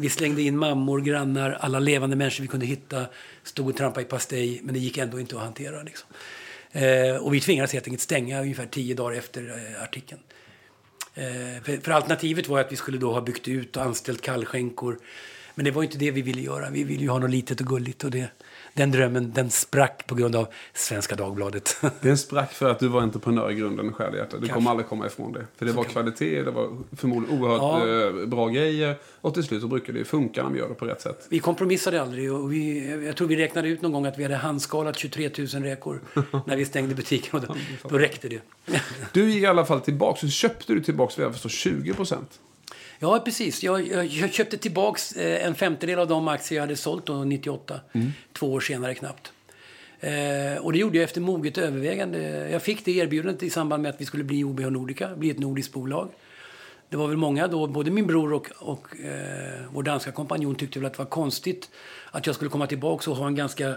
[0.00, 3.06] Vi slängde in mammor, grannar, alla levande människor vi kunde hitta.
[3.42, 5.82] Stod och trampade i pastej, men det gick ändå inte att hantera.
[5.82, 6.08] Liksom.
[6.72, 10.20] Eh, och vi tvingades helt enkelt stänga ungefär tio dagar efter eh, artikeln.
[11.14, 14.98] Eh, för, för, alternativet var att vi skulle då ha byggt ut och anställt kallskänkor.
[15.54, 16.70] Men det var inte det vi ville göra.
[16.70, 18.04] Vi ville ju ha något litet och gulligt.
[18.04, 18.30] Och det,
[18.74, 21.76] den drömmen den sprack på grund av Svenska Dagbladet.
[22.00, 24.48] Den sprack för att du var entreprenör i grunden själv Du Kanske.
[24.48, 25.46] kommer aldrig komma ifrån det.
[25.56, 28.20] För det så var kvalitet, det var förmodligen oerhört ja.
[28.20, 28.96] Eh, bra grejer.
[29.20, 31.26] Och till slut så brukar det funka när man gör det på rätt sätt.
[31.28, 32.32] Vi kompromissade aldrig.
[32.32, 35.46] Och vi, jag tror vi räknade ut någon gång att vi hade handskalat 23 000
[35.46, 36.00] räkor
[36.46, 37.40] när vi stängde butiken.
[37.40, 37.56] Och då,
[37.88, 38.40] då räckte det.
[39.12, 40.20] du gick i alla fall tillbaka.
[40.20, 42.40] Så köpte du tillbaka, vad jag förstår, 20 procent.
[43.02, 43.62] Ja, precis.
[43.62, 47.80] Jag, jag köpte tillbaks eh, en femtedel av de aktier jag hade sålt då 98.
[47.92, 48.12] Mm.
[48.32, 49.32] Två år senare knappt.
[50.00, 52.48] Eh, och det gjorde jag efter moget övervägande.
[52.50, 55.38] Jag fick det erbjudandet i samband med att vi skulle bli OBH Nordica, bli ett
[55.38, 56.10] nordiskt bolag.
[56.88, 60.78] Det var väl många då, både min bror och, och eh, vår danska kompanjon tyckte
[60.78, 61.70] väl att det var konstigt
[62.10, 63.68] att jag skulle komma tillbaka och ha en ganska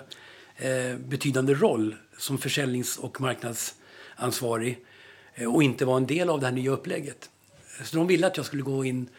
[0.55, 4.79] eh, betydande roll som försäljnings och marknadsansvarig
[5.35, 7.29] eh, och inte vara en del av det här nya upplägget.
[7.83, 9.09] Så de ville att jag skulle gå in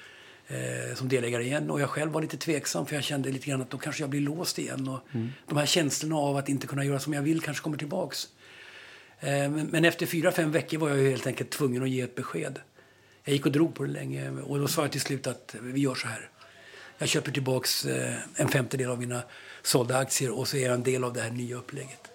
[0.48, 1.70] eh, som delägare igen.
[1.70, 4.10] Och jag själv var lite tveksam för jag kände lite grann att då kanske jag
[4.10, 4.88] blir låst igen.
[4.88, 5.32] Och mm.
[5.46, 8.28] De här känslorna av att inte kunna göra som jag vill kanske kommer tillbaks.
[9.20, 12.14] Eh, men, men, efter fyra, fem veckor var jag helt enkelt tvungen att ge ett
[12.14, 12.60] besked.
[13.24, 15.80] Jag gick och drog på det länge och då sa jag till slut att vi
[15.80, 16.30] gör så här.
[16.98, 19.22] Jag köper tillbaks eh, en femtedel av mina
[19.62, 22.10] sålda aktier och så är jag en del av det här nya upplägget.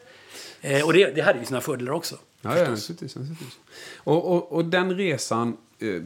[0.61, 2.17] Eh, och det, det hade ju sina fördelar också.
[2.41, 3.15] Ja, ja naturligtvis.
[3.97, 6.01] Och, och, och den resan Eh, Eh,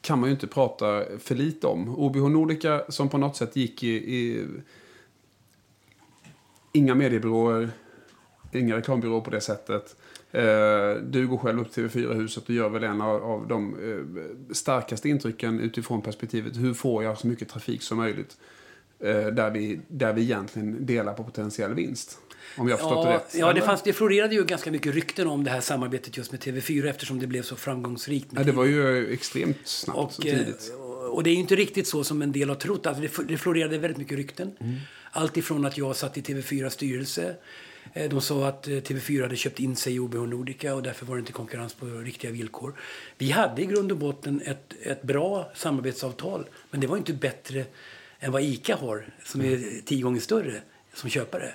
[0.00, 1.98] kan man ju inte prata för lite om.
[1.98, 4.46] OBH Nordica som på något sätt gick i, i
[6.72, 7.70] inga mediebyråer,
[8.52, 9.96] inga reklambyråer på det sättet.
[10.32, 14.54] Eh, du går själv upp till TV4-huset och gör väl en av, av de eh,
[14.54, 18.36] starkaste intrycken utifrån perspektivet hur får jag så mycket trafik som möjligt
[18.98, 22.18] eh, där vi, där vi egentligen delar på potentiell vinst.
[22.56, 23.34] Om jag förstått ja, det rätt.
[23.34, 26.40] Ja, det, fanns, det florerade ju ganska mycket rykten om det här samarbetet just med
[26.40, 28.26] TV4 eftersom det blev så framgångsrikt.
[28.30, 30.70] Ja, det var ju extremt snabbt och, tidigt.
[30.70, 32.86] Eh, och det är ju inte riktigt så som en del har trott.
[32.86, 34.56] Alltså det, florerade väldigt mycket rykten.
[34.60, 34.74] Mm.
[35.10, 37.34] Allt ifrån att jag satt i TV4 styrelse.
[37.92, 41.06] Eh, de sa att eh, TV4 hade köpt in sig i OBH Nordica och därför
[41.06, 42.74] var det inte konkurrens på riktiga villkor.
[43.18, 46.48] Vi hade i grund och botten ett, ett bra samarbetsavtal.
[46.70, 47.64] Men det var inte bättre
[48.20, 50.62] än vad ICA har, som är tio gånger större
[50.94, 51.54] som köpare.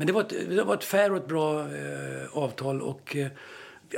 [0.00, 2.82] Men det var ett, det var ett fair och ett bra eh, avtal.
[2.82, 3.28] Och, eh,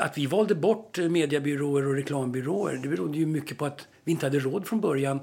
[0.00, 4.26] att vi valde bort mediebyråer och reklambyråer det berodde ju mycket på att vi inte
[4.26, 5.20] hade råd från början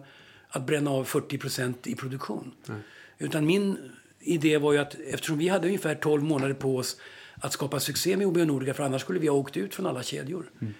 [0.50, 2.52] att bränna av 40% i produktion.
[2.68, 2.82] Mm.
[3.18, 3.78] Utan min
[4.20, 6.98] idé var ju att eftersom vi hade ungefär 12 månader på oss
[7.36, 10.04] att skapa succé med OB Nordica för annars skulle vi ha åkt ut från alla
[10.04, 10.52] kedjor.
[10.62, 10.74] Mm.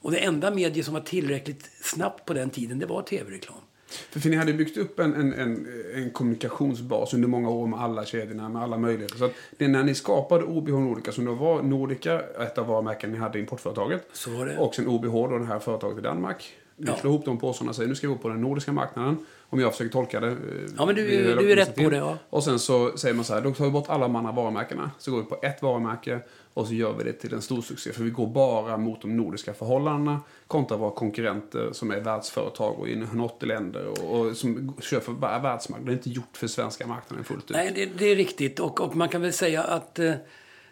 [0.00, 3.60] Och det enda medie som var tillräckligt snabbt på den tiden det var tv-reklam.
[3.86, 7.80] För, för ni hade byggt upp en, en, en, en, kommunikationsbas under många år med
[7.80, 9.18] alla kedjorna, med alla möjligheter.
[9.18, 12.66] Så att det är när ni skapade OBH Nordica, som då var Nordica, ett av
[12.66, 14.08] varumärken ni hade i importföretaget.
[14.12, 14.58] Så var det.
[14.58, 16.52] Och sen OBH, då det här företaget i Danmark.
[16.76, 16.96] Ni ja.
[16.96, 19.16] slår ihop de påsarna och säger nu ska vi gå på den nordiska marknaden.
[19.48, 20.28] Om jag försöker tolka det.
[20.28, 20.34] Eh,
[20.76, 21.06] ja, men du,
[21.38, 21.96] du är rätt på det.
[21.96, 22.18] Ja.
[22.30, 24.90] Och sen så säger man så här, då tar vi bort alla de andra varumärkena.
[24.98, 26.20] Så går vi på ett varumärke
[26.56, 27.92] och så gör vi det till en stor succé.
[27.92, 32.88] För vi går bara mot de nordiska förhållandena kontra våra konkurrenter som är världsföretag och
[32.88, 35.86] i 180 länder och, och som kör för världsmarknaden.
[35.86, 37.50] Det är inte gjort för svenska marknaden fullt ut.
[37.50, 38.60] Nej, det, det är riktigt.
[38.60, 40.14] Och, och, man kan väl säga att eh,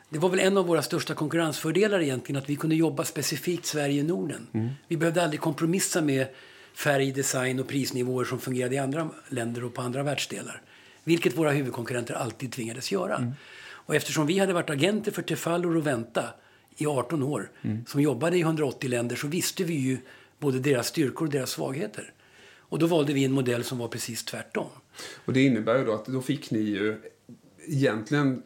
[0.08, 4.46] det var väl en av våra största konkurrensfördelar egentligen att vi kunde jobba specifikt Sverige-Norden.
[4.52, 4.68] Mm.
[4.88, 6.26] Vi behövde aldrig kompromissa med
[6.74, 10.62] färg, design och prisnivåer som fungerade i andra länder och på andra världsdelar.
[11.04, 13.16] Vilket våra huvudkonkurrenter alltid tvingades göra.
[13.16, 13.32] Mm.
[13.86, 16.24] Och eftersom vi hade varit agenter för Tefal och Roventa
[16.76, 17.50] i 18 år
[17.86, 19.98] som jobbade i 180 länder så visste vi ju
[20.38, 22.12] både deras styrkor och deras svagheter.
[22.58, 24.66] Och då valde vi en modell som var precis tvärtom.
[25.24, 27.00] Och det innebär ju då att då fick ni ju
[27.66, 28.42] egentligen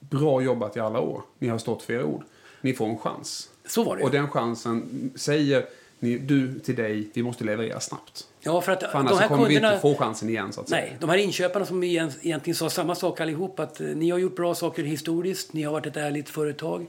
[0.00, 1.22] bra jobbat i alla år.
[1.38, 2.24] Ni har stått för era ord.
[2.60, 3.50] Ni får en chans.
[3.66, 4.02] Så var det.
[4.02, 5.66] Och den chansen säger
[5.98, 8.28] ni, du till dig, vi måste leverera snabbt.
[8.48, 9.74] Ja, för att För annars de här kommer vi kunderna...
[9.74, 10.80] inte få chansen igen så att säga.
[10.80, 13.60] Nej, de här inköparna som igen- egentligen sa samma sak allihop.
[13.60, 16.86] Att eh, ni har gjort bra saker historiskt, ni har varit ett ärligt företag.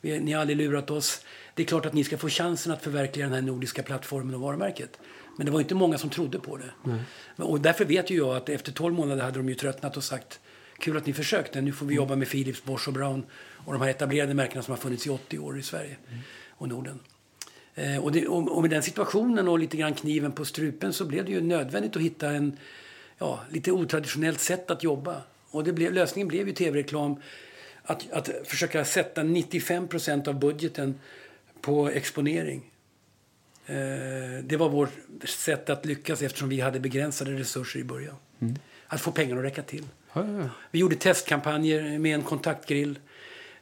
[0.00, 1.24] Vi, ni har aldrig lurat oss.
[1.54, 4.40] Det är klart att ni ska få chansen att förverkliga den här nordiska plattformen och
[4.40, 4.98] varumärket.
[5.36, 6.70] Men det var inte många som trodde på det.
[6.82, 10.04] Men- Och därför vet ju jag att efter 12 månader hade de ju tröttnat och
[10.04, 10.40] sagt
[10.78, 13.26] kul att ni försökte, nu får vi jobba med Philips, Bosch och Brown
[13.66, 15.96] och de här etablerade märkena som har funnits i 80 år i Sverige
[16.50, 16.98] och Norden.
[17.76, 21.24] Eh, och, det, och, med den situationen och lite grann kniven på strupen så blev
[21.24, 22.58] det ju nödvändigt att hitta en
[23.18, 25.22] ja, lite otraditionellt sätt att jobba.
[25.50, 27.16] Och det blev, lösningen blev ju tv-reklam.
[27.82, 31.00] Att, att försöka sätta 95% av budgeten
[31.60, 32.70] på exponering.
[33.66, 33.74] Eh,
[34.42, 34.92] det var vårt
[35.24, 38.16] sätt att lyckas eftersom vi hade begränsade resurser i början.
[38.86, 39.84] Att få pengarna att räcka till.
[40.12, 40.48] Ja, ja, ja.
[40.70, 42.98] Vi gjorde testkampanjer med en kontaktgrill.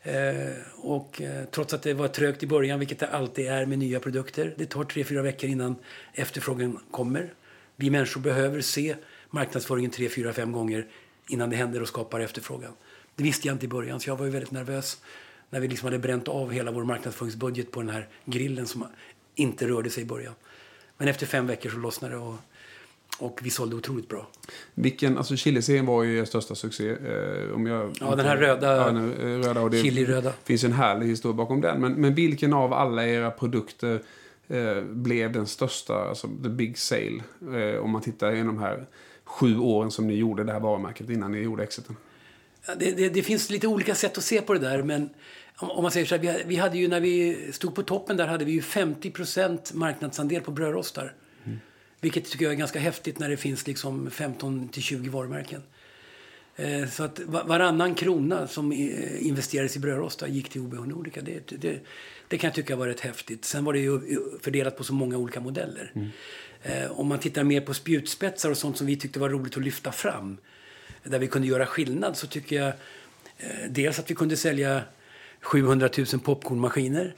[0.04, 3.78] Eh, och eh, trots att det var trögt i början, vilket det alltid är med
[3.78, 4.54] nya produkter.
[4.56, 5.76] Det tar tre, fyra veckor innan
[6.12, 7.34] efterfrågan kommer.
[7.76, 8.96] Vi människor behöver se
[9.30, 10.86] marknadsföringen tre, fyra, fem gånger
[11.28, 12.72] innan det händer och skapar efterfrågan.
[13.14, 15.02] Det visste jag inte i början, så jag var ju väldigt nervös
[15.50, 18.86] när vi liksom hade bränt av hela vår marknadsföringsbudget på den här grillen som
[19.34, 20.34] inte rörde sig i början.
[20.96, 22.36] Men efter fem veckor så lossnade det och,
[23.18, 24.26] och vi sålde otroligt bra.
[24.74, 26.90] Vilken, alltså chiliserien var ju er största succé.
[26.90, 30.32] Eh, om jag, Ja, den här röda- Ja, den eh, röda och det Chiliröda.
[30.44, 31.80] finns en härlig historia bakom den.
[31.80, 34.02] Men, men vilken av alla era produkter
[34.48, 37.22] eh, blev den största, alltså the big sale?
[37.54, 38.86] Eh, om man tittar igenom de här
[39.24, 41.96] sju åren som ni gjorde det här varumärket innan ni gjorde exiten.
[42.66, 44.82] Ja, Det, det, det finns lite olika sätt att se på det där.
[44.82, 45.10] Men
[45.56, 48.16] om, om man säger så här, vi, vi hade ju när vi stod på toppen
[48.16, 51.12] där hade vi ju 50% marknadsandel på brödrostar.
[52.04, 55.62] Vilket tycker jag är ganska häftigt när det finns liksom 15 till 20 varumärken.
[56.56, 61.20] Eh, så att va- varannan krona som eh, investerades i brödrostar gick till OBH Nordica.
[61.20, 61.80] Det, det,
[62.28, 63.44] det kan jag tycka var rätt häftigt.
[63.44, 64.00] Sen var det ju
[64.42, 65.92] fördelat på så många olika modeller.
[66.62, 69.62] Eh, om man tittar mer på spjutspetsar och sånt som vi tyckte var roligt att
[69.64, 70.36] lyfta fram
[71.02, 72.68] där vi kunde göra skillnad så tycker jag
[73.38, 74.82] eh, dels att vi kunde sälja
[75.40, 77.14] 700 000 popcornmaskiner.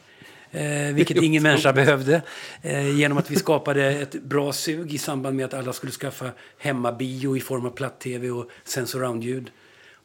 [0.56, 2.22] Eh, vilket ingen människa behövde.
[2.62, 6.30] Eh, genom att vi skapade ett bra sug i samband med att alla skulle skaffa
[6.58, 9.50] hemmabio i form av platt-tv och sensurround-ljud.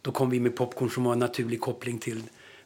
[0.02, 2.22] Då kom vi med popcorn som var en naturlig koppling till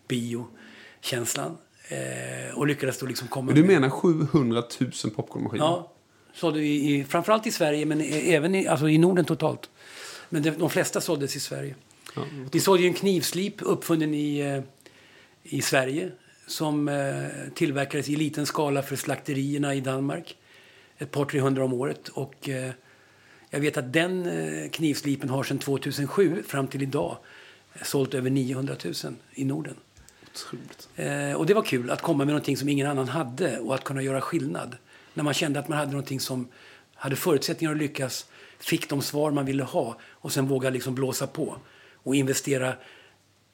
[0.07, 1.57] biokänslan.
[1.87, 5.65] Eh, och lyckades då liksom komma Du med- menar 700 000 popcornmaskiner?
[5.65, 5.91] Ja,
[6.33, 9.69] sålde vi i, framförallt i Sverige, men e- även i, alltså i Norden totalt.
[10.29, 11.75] Men de, de flesta såldes i Sverige.
[12.51, 14.61] Vi sålde ju en knivslip uppfunnen i, eh,
[15.43, 16.11] i Sverige
[16.47, 20.37] som eh, tillverkades i liten skala för slakterierna i Danmark.
[20.97, 22.07] Ett par, tre hundra om året.
[22.07, 22.71] Och, eh,
[23.49, 27.17] jag vet att den eh, knivslipen har sedan 2007 fram till idag
[27.81, 28.93] sålt över 900 000
[29.33, 29.75] i Norden.
[30.33, 30.89] Otroligt.
[31.37, 34.01] Och det var kul att komma med någonting som ingen annan hade och att kunna
[34.01, 34.77] göra skillnad.
[35.13, 36.47] När man kände att man hade någonting som
[36.93, 38.25] hade förutsättningar att lyckas,
[38.59, 41.55] fick de svar man ville ha och sen våga liksom blåsa på
[41.93, 42.75] och investera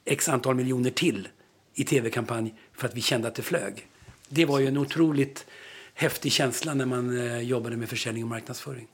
[0.05, 1.27] x antal miljoner till
[1.73, 3.87] i tv-kampanj för att vi kände att det flög.
[4.29, 5.45] Det var ju en otroligt
[5.93, 8.87] häftig känsla när man eh, jobbade med försäljning och marknadsföring.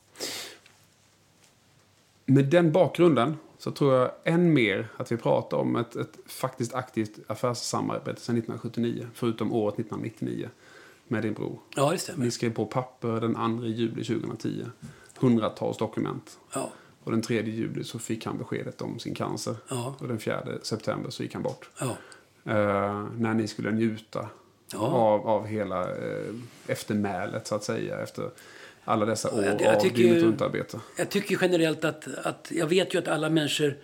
[2.25, 6.73] Med den bakgrunden så tror jag än mer att vi pratar om ett, ett faktiskt
[6.73, 10.49] aktivt affärssamarbete sedan 1979, förutom året 1999
[11.07, 11.59] med din bror.
[11.75, 12.25] Ja, det stämmer.
[12.25, 14.65] Ni skrev på papper den 2 juli 2010.
[15.15, 16.39] Hundratals dokument.
[16.53, 16.69] Ja,
[17.03, 19.55] Och den 3 juli så fick han beskedet om sin cancer.
[19.69, 19.95] Ja.
[19.99, 21.69] Och den 4 september så gick han bort.
[21.79, 21.97] ja,
[23.17, 24.29] när ni skulle njuta
[24.73, 24.79] Ja.
[24.79, 26.33] av, av hela eh,
[26.67, 27.99] eftermälet så att säga.
[27.99, 28.29] Efter
[28.83, 30.79] alla dessa år jag- jag av tycker dygnet runt-arbete.
[30.97, 32.51] Jag tycker generellt att, att...
[32.51, 33.77] Jag vet ju att alla människor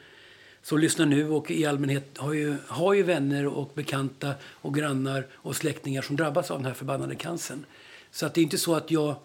[0.62, 5.28] som lyssnar nu och i allmänhet har ju, har ju vänner och bekanta och grannar
[5.34, 7.66] och släktingar som drabbas av den här förbannade cancern.
[8.12, 9.16] Så att det är inte så att jag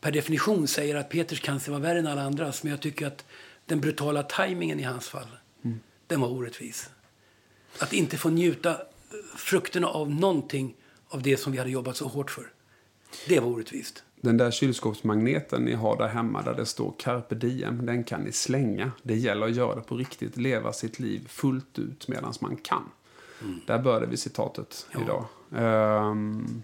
[0.00, 2.62] per definition säger att Peters cancer var värre än alla andras.
[2.62, 3.24] Men jag tycker att
[3.66, 5.28] den brutala tajmingen i hans fall,
[6.06, 6.90] den var orättvis.
[7.78, 8.76] Att inte få njuta
[9.36, 10.74] frukterna av någonting
[11.08, 12.46] av det som vi hade jobbat så hårt för.
[13.28, 14.02] Det var orättvist.
[14.20, 18.32] Den där kylskåpsmagneten ni har där hemma där det står carpe diem, den kan ni
[18.32, 18.92] slänga.
[19.02, 22.82] Det gäller att göra det på riktigt, leva sitt liv fullt ut medan man kan.
[23.66, 25.00] Där började vi citatet Ja.
[25.02, 25.24] idag.
[25.56, 26.62] Ehm,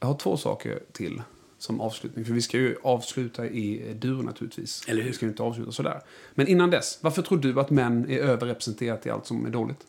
[0.00, 1.22] jag har två saker till
[1.66, 2.24] som avslutning.
[2.24, 4.84] För vi ska ju avsluta i dur naturligtvis.
[4.88, 5.08] Eller hur?
[5.08, 6.00] Vi ska ju inte avsluta sådär.
[6.34, 9.80] Men innan dess, varför tror du att män är överrepresenterat i allt som är dåligt?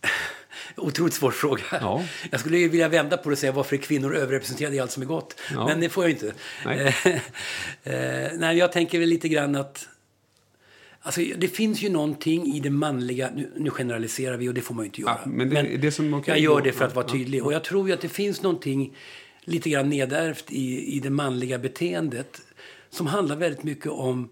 [0.76, 1.62] Otroligt svår fråga.
[1.70, 2.04] Ja.
[2.30, 5.02] Jag skulle vilja vända på det och säga varför är kvinnor överrepresenterade i allt som
[5.02, 5.40] är gott?
[5.54, 5.66] Ja.
[5.66, 6.32] Men det får jag inte.
[6.64, 6.96] Nej.
[7.82, 9.88] Eh, nej, jag tänker väl lite grann att
[11.02, 14.74] Alltså, det finns ju någonting i det manliga, nu, nu generaliserar vi och det får
[14.74, 15.18] man ju inte göra.
[15.24, 17.44] Ja, men, det, men det jag gör det för att vara tydlig.
[17.44, 18.96] Och jag tror ju att det finns någonting
[19.44, 22.40] lite grann nedärvt i, i det manliga beteendet
[22.90, 24.28] som handlar väldigt mycket om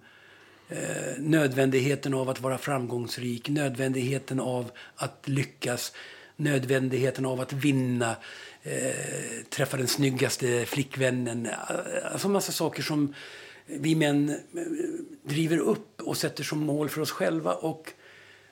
[0.68, 5.92] eh, nödvändigheten av att vara framgångsrik, nödvändigheten av att lyckas,
[6.36, 8.16] nödvändigheten av att vinna,
[8.62, 11.46] eh, träffa den snyggaste flickvännen.
[11.46, 13.14] Eh, alltså massa saker som
[13.66, 14.62] vi män eh,
[15.22, 17.54] driver upp och sätter som mål för oss själva.
[17.54, 17.92] Och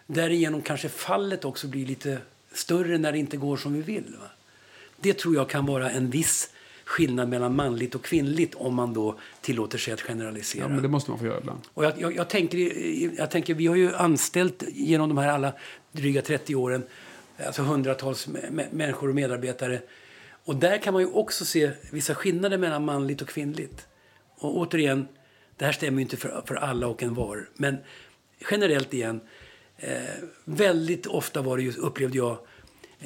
[0.07, 2.19] därigenom kanske fallet också blir lite
[2.53, 4.17] större när det inte går som vi vill.
[4.21, 4.31] Va?
[5.07, 6.51] Det tror jag kan vara en viss
[6.85, 10.63] skillnad mellan manligt och kvinnligt om man då tillåter sig att generalisera.
[10.63, 11.61] Ja, men det måste man få göra ibland.
[11.75, 12.59] Och jag, jag, jag, tänker,
[13.19, 15.53] jag tänker, vi har ju anställt genom de här alla
[15.93, 16.83] dryga 30 åren
[17.47, 18.29] alltså hundratals
[18.71, 19.81] människor och medarbetare.
[20.45, 23.87] Och där kan man ju också se vissa skillnader mellan manligt och kvinnligt.
[24.39, 25.09] Och återigen,
[25.57, 27.49] det här stämmer ju inte för, för alla och en var.
[27.55, 27.77] Men
[28.51, 29.21] generellt igen,
[29.77, 29.93] eh,
[30.45, 32.39] väldigt ofta var det ju, upplevde jag,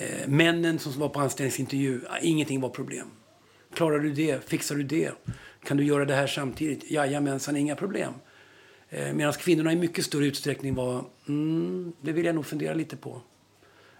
[0.01, 3.07] eh, männen som var på anställningsintervju, ingenting var problem.
[3.75, 4.49] Klarar du det?
[4.49, 5.13] Fixar du det?
[5.65, 6.91] Kan du göra det här samtidigt?
[6.91, 8.15] Jajamensan, inga problem.
[8.89, 12.97] Eh, Medan kvinnorna i mycket större utsträckning var, mm, det vill jag nog fundera lite
[12.97, 13.23] på.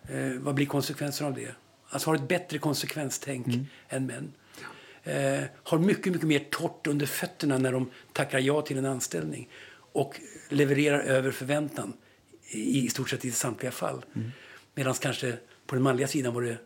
[0.09, 1.55] Eh, vad blir konsekvenserna av det?
[1.89, 3.67] Alltså har ett bättre konsekvenstänk mm.
[3.89, 4.33] än män
[5.05, 9.49] eh, har mycket, mycket mer torrt under fötterna när de tackar ja till en anställning
[9.93, 11.93] och levererar över förväntan
[12.51, 14.05] i, i stort sett i samtliga fall.
[14.15, 14.31] Mm.
[14.75, 15.37] Medan kanske
[15.71, 16.57] på den manliga sidan var det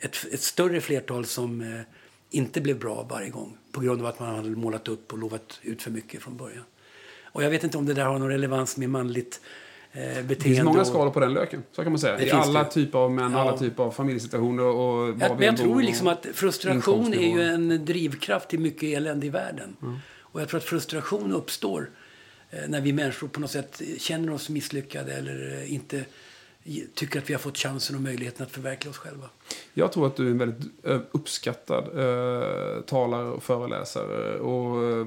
[0.00, 1.80] ett, ett större flertal som eh,
[2.30, 5.60] inte blev bra varje gång på grund av att man hade målat upp och lovat
[5.62, 6.64] ut för mycket från början.
[7.24, 9.40] Och jag vet inte om det där har någon relevans med manligt
[9.92, 10.20] beteende.
[10.20, 11.62] Eh, det finns många skalor på den löken.
[11.72, 12.20] Så kan man säga.
[12.20, 12.70] I alla det.
[12.70, 13.38] typer av män, ja.
[13.38, 14.64] alla typer av familjesituationer.
[14.64, 19.26] Och ja, men jag tror liksom att frustration är ju en drivkraft till mycket elände
[19.26, 19.76] i världen.
[19.82, 19.96] Mm.
[20.18, 21.90] Och jag tror att frustration uppstår
[22.50, 26.04] eh, när vi människor på något sätt känner oss misslyckade eller eh, inte
[26.94, 29.28] tycker att vi har fått chansen och möjligheten att förverkliga oss själva.
[29.74, 30.72] Jag tror att du är en väldigt
[31.10, 34.38] uppskattad eh, talare och föreläsare.
[34.38, 35.06] Och,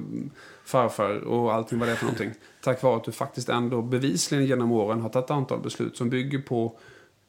[0.70, 2.30] farfar och allting vad det är för någonting.
[2.62, 6.10] Tack vare att du faktiskt ändå bevisligen genom åren har tagit ett antal beslut som
[6.10, 6.78] bygger på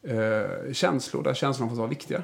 [0.02, 2.22] eh, känslor, där känslorna får vara viktiga.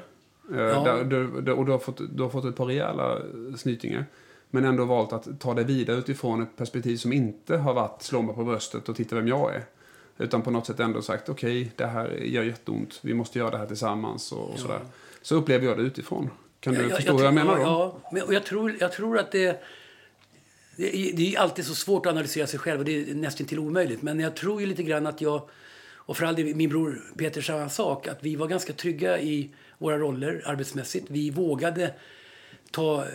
[0.53, 0.83] Eh, ja.
[0.83, 1.03] där,
[1.41, 3.17] där, och du har, fått, du har fått ett par rejäla
[3.57, 4.05] snytingar.
[4.49, 8.21] Men ändå valt att ta det vidare utifrån ett perspektiv som inte har varit slå
[8.21, 9.65] mig på bröstet och titta vem jag är.
[10.19, 13.51] Utan på något sätt ändå sagt okej, okay, det här gör jätteont, vi måste göra
[13.51, 14.61] det här tillsammans och, och ja.
[14.61, 14.79] sådär.
[15.21, 16.29] Så upplever jag det utifrån.
[16.59, 17.61] Kan du ja, förstå jag, vad jag menar då?
[17.61, 19.63] Ja, men, och jag tror, jag tror att det
[20.79, 23.59] det, det är alltid så svårt att analysera sig själv och det är nästan till
[23.59, 24.01] omöjligt.
[24.01, 25.49] Men jag tror ju lite grann att jag,
[25.95, 29.49] och för all del min bror Peter samma sak, att vi var ganska trygga i
[29.77, 31.05] våra roller arbetsmässigt.
[31.09, 31.93] Vi vågade
[32.71, 33.05] ta,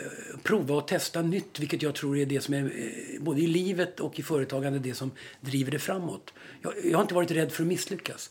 [0.42, 4.00] prova och testa nytt, vilket jag tror är det som är, eh, både i livet
[4.00, 6.32] och i företagande, det som driver det framåt.
[6.62, 8.30] Jag, jag har inte varit rädd för att misslyckas.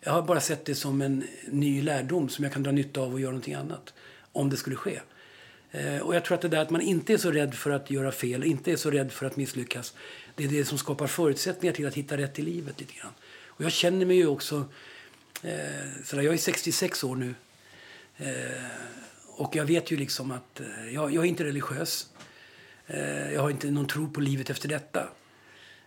[0.00, 3.12] Jag har bara sett det som en ny lärdom som jag kan dra nytta av
[3.12, 3.94] och göra någonting annat,
[4.32, 5.00] om det skulle ske.
[5.70, 7.90] Eh, och jag tror att det där att man inte är så rädd för att
[7.90, 9.94] göra fel, inte är så rädd för att misslyckas,
[10.34, 13.12] det är det som skapar förutsättningar till att hitta rätt i livet lite grann.
[13.46, 14.64] Och jag känner mig ju också,
[15.42, 15.52] eh,
[16.04, 17.34] sådär, jag är 66 år nu.
[18.16, 19.03] Eh,
[19.36, 22.10] och jag vet ju liksom att eh, jag, jag, är inte religiös.
[22.86, 25.08] Eh, jag har inte någon tro på livet efter detta.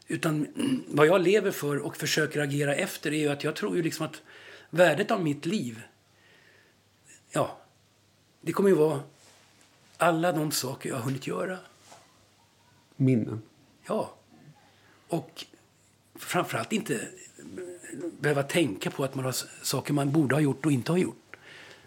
[0.07, 0.47] Utan
[0.87, 4.05] vad jag lever för och försöker agera efter är ju att jag tror ju liksom
[4.05, 4.21] att
[4.69, 5.81] värdet av mitt liv,
[7.31, 7.57] ja,
[8.41, 8.99] det kommer ju vara
[9.97, 11.57] alla de saker jag har hunnit göra.
[12.95, 13.41] Minnen?
[13.87, 14.13] Ja.
[15.07, 15.45] Och
[16.15, 17.07] framförallt inte
[18.19, 21.26] behöva tänka på att man har saker man borde ha gjort och inte har gjort.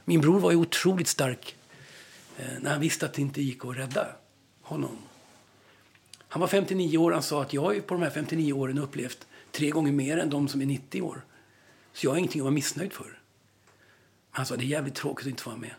[0.04, 1.56] Min bror var ju otroligt stark
[2.38, 4.06] eh, när han visste att det inte gick att rädda
[4.62, 4.96] honom.
[6.28, 7.12] Han var 59 år.
[7.12, 10.30] Han sa att jag har på de här 59 åren upplevt tre gånger mer än
[10.30, 11.24] de som är 90 år.
[11.92, 13.18] Så jag har ingenting att vara missnöjd för.
[14.30, 15.74] Han sa det är jävligt tråkigt att inte få vara med.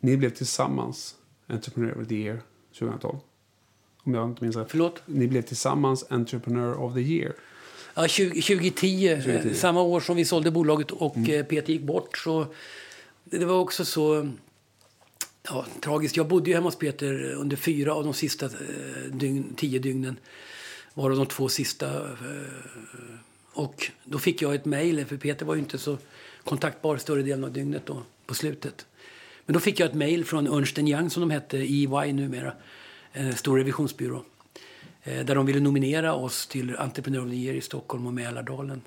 [0.00, 1.16] Ni blev tillsammans
[1.46, 2.40] Entrepreneur of the Year
[2.78, 3.18] 2012.
[4.02, 4.70] Om jag inte minns rätt.
[4.70, 5.02] Förlåt?
[5.06, 7.34] Ni blev tillsammans Entrepreneur of the Year.
[7.98, 9.54] Ja, 20, 2010, 2010.
[9.54, 11.30] samma år som vi sålde bolaget och mm.
[11.30, 12.18] Eh, Peter gick bort.
[12.18, 12.46] Så
[13.24, 14.30] det var också så
[15.42, 16.16] ja, tragiskt.
[16.16, 18.52] Jag bodde ju hemma hos Peter under fyra av de sista eh,
[19.12, 20.16] dygn, tio dygnen.
[20.94, 21.86] Varav de två sista.
[21.86, 22.12] Eh,
[23.52, 25.98] och då fick jag ett mejl, för Peter var ju inte så
[26.44, 28.86] kontaktbar större delen av dygnet då, på slutet.
[29.46, 32.52] Men då fick jag ett mejl från Ernst Young, som de hette, EY numera,
[33.12, 34.24] en stor revisionsbyrå.
[35.06, 38.82] Eh, där de ville nominera oss till Entreprenör of the Year i Stockholm och Mälardalen.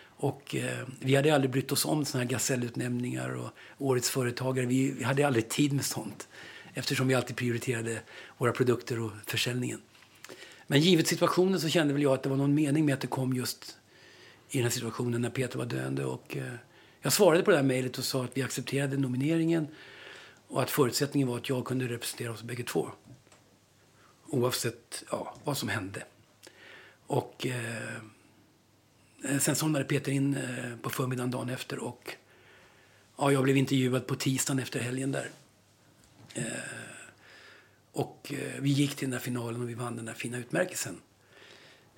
[0.00, 4.66] Och eh, vi hade aldrig brytt oss om såna här gasellutnämningar och årets företagare.
[4.66, 6.28] Vi, vi hade aldrig tid med sånt
[6.74, 8.00] eftersom vi alltid prioriterade
[8.38, 9.80] våra produkter och försäljningen.
[10.66, 13.06] Men givet situationen så kände väl jag att det var någon mening med att det
[13.06, 13.76] kom just
[14.50, 16.04] i den här situationen när Peter var döende.
[16.04, 16.54] Och, eh,
[17.02, 19.66] jag svarade på det här mejlet och sa att vi accepterade nomineringen
[20.48, 22.90] och att förutsättningen var att jag kunde representera oss bägge två.
[24.30, 26.04] Oavsett ja, vad som hände.
[27.06, 28.02] Och eh,
[29.40, 32.16] sen somnade Peter in eh, på förmiddagen dagen efter och
[33.16, 35.30] ja, jag blev intervjuad på tisdagen efter helgen där.
[36.34, 36.44] Eh,
[37.92, 41.00] och eh, vi gick till den där finalen och vi vann den där fina utmärkelsen.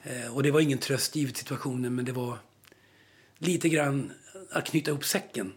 [0.03, 2.39] Eh, och det var ingen tröst givet situationen men det var
[3.39, 4.12] lite grann
[4.51, 5.53] att knyta ihop säcken,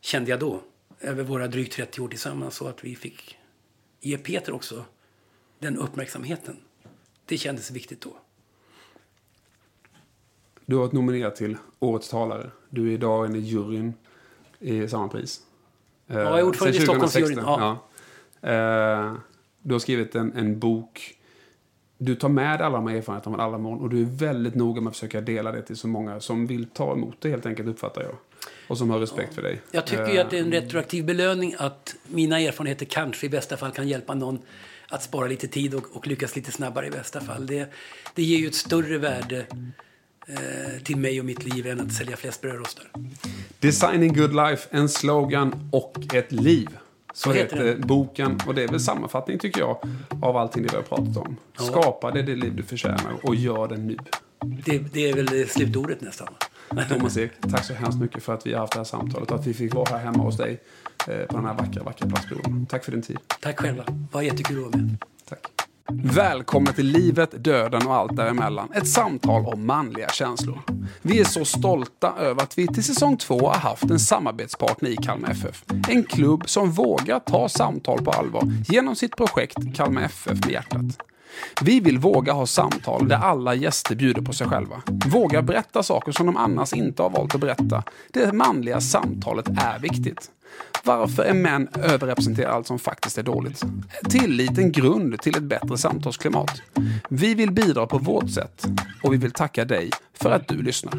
[0.00, 0.62] kände jag då,
[1.00, 3.38] över våra drygt 30 år tillsammans så att vi fick
[4.00, 4.84] ge Peter också
[5.58, 6.56] den uppmärksamheten.
[7.24, 8.16] Det kändes viktigt då.
[10.66, 12.50] Du har varit nominerad till Årets talare.
[12.70, 13.94] Du är idag inne i juryn
[14.58, 15.40] i samma pris.
[16.06, 17.38] Ja, jag är ordförande i Stockholmsjuryn.
[17.38, 17.78] Ja.
[18.40, 18.48] Ja.
[18.48, 19.14] Eh,
[19.62, 21.14] du har skrivit en, en bok.
[21.98, 24.80] Du tar med alla de här erfarenheterna från alla mål och du är väldigt noga
[24.80, 27.68] med att försöka dela det till så många som vill ta emot det helt enkelt,
[27.68, 28.14] uppfattar jag.
[28.68, 29.60] Och som har respekt för dig.
[29.70, 33.56] Jag tycker ju att det är en retroaktiv belöning att mina erfarenheter kanske i bästa
[33.56, 34.38] fall kan hjälpa någon
[34.88, 37.46] att spara lite tid och, och lyckas lite snabbare i bästa fall.
[37.46, 37.72] Det,
[38.14, 39.46] det ger ju ett större värde
[40.26, 42.86] eh, till mig och mitt liv än att sälja flest brödrostar.
[43.60, 46.68] Designing good life, en slogan och ett liv.
[47.14, 49.78] Så Vad heter heter boken, och det är väl sammanfattning tycker jag,
[50.22, 51.36] av allting det vi har pratat om.
[51.58, 53.96] Skapa det, det liv du förtjänar och gör det nu.
[54.64, 56.28] Det, det är väl slutordet nästan.
[56.88, 59.38] Thomas Ek, tack så hemskt mycket för att vi har haft det här samtalet och
[59.38, 60.60] att vi fick vara här hemma hos dig
[61.08, 62.66] eh, på den här vackra, vackra plastborden.
[62.66, 63.18] Tack för din tid.
[63.40, 63.84] Tack själva.
[63.84, 64.96] Det var jättekul att vara med.
[65.28, 65.66] Tack.
[65.92, 68.72] Välkommen till livet, döden och allt däremellan.
[68.74, 70.58] Ett samtal om manliga känslor.
[71.02, 74.96] Vi är så stolta över att vi till säsong två har haft en samarbetspartner i
[74.96, 75.64] Kalmar FF.
[75.88, 80.98] En klubb som vågar ta samtal på allvar genom sitt projekt Kalmar FF med hjärtat.
[81.62, 84.82] Vi vill våga ha samtal där alla gäster bjuder på sig själva.
[85.06, 87.82] Våga berätta saker som de annars inte har valt att berätta.
[88.12, 90.30] Det manliga samtalet är viktigt.
[90.84, 93.62] Varför är män överrepresenterade allt som faktiskt är dåligt?
[94.10, 96.62] Tillit en grund till ett bättre samtalsklimat.
[97.08, 98.66] Vi vill bidra på vårt sätt
[99.02, 100.94] och vi vill tacka dig för att du lyssnar.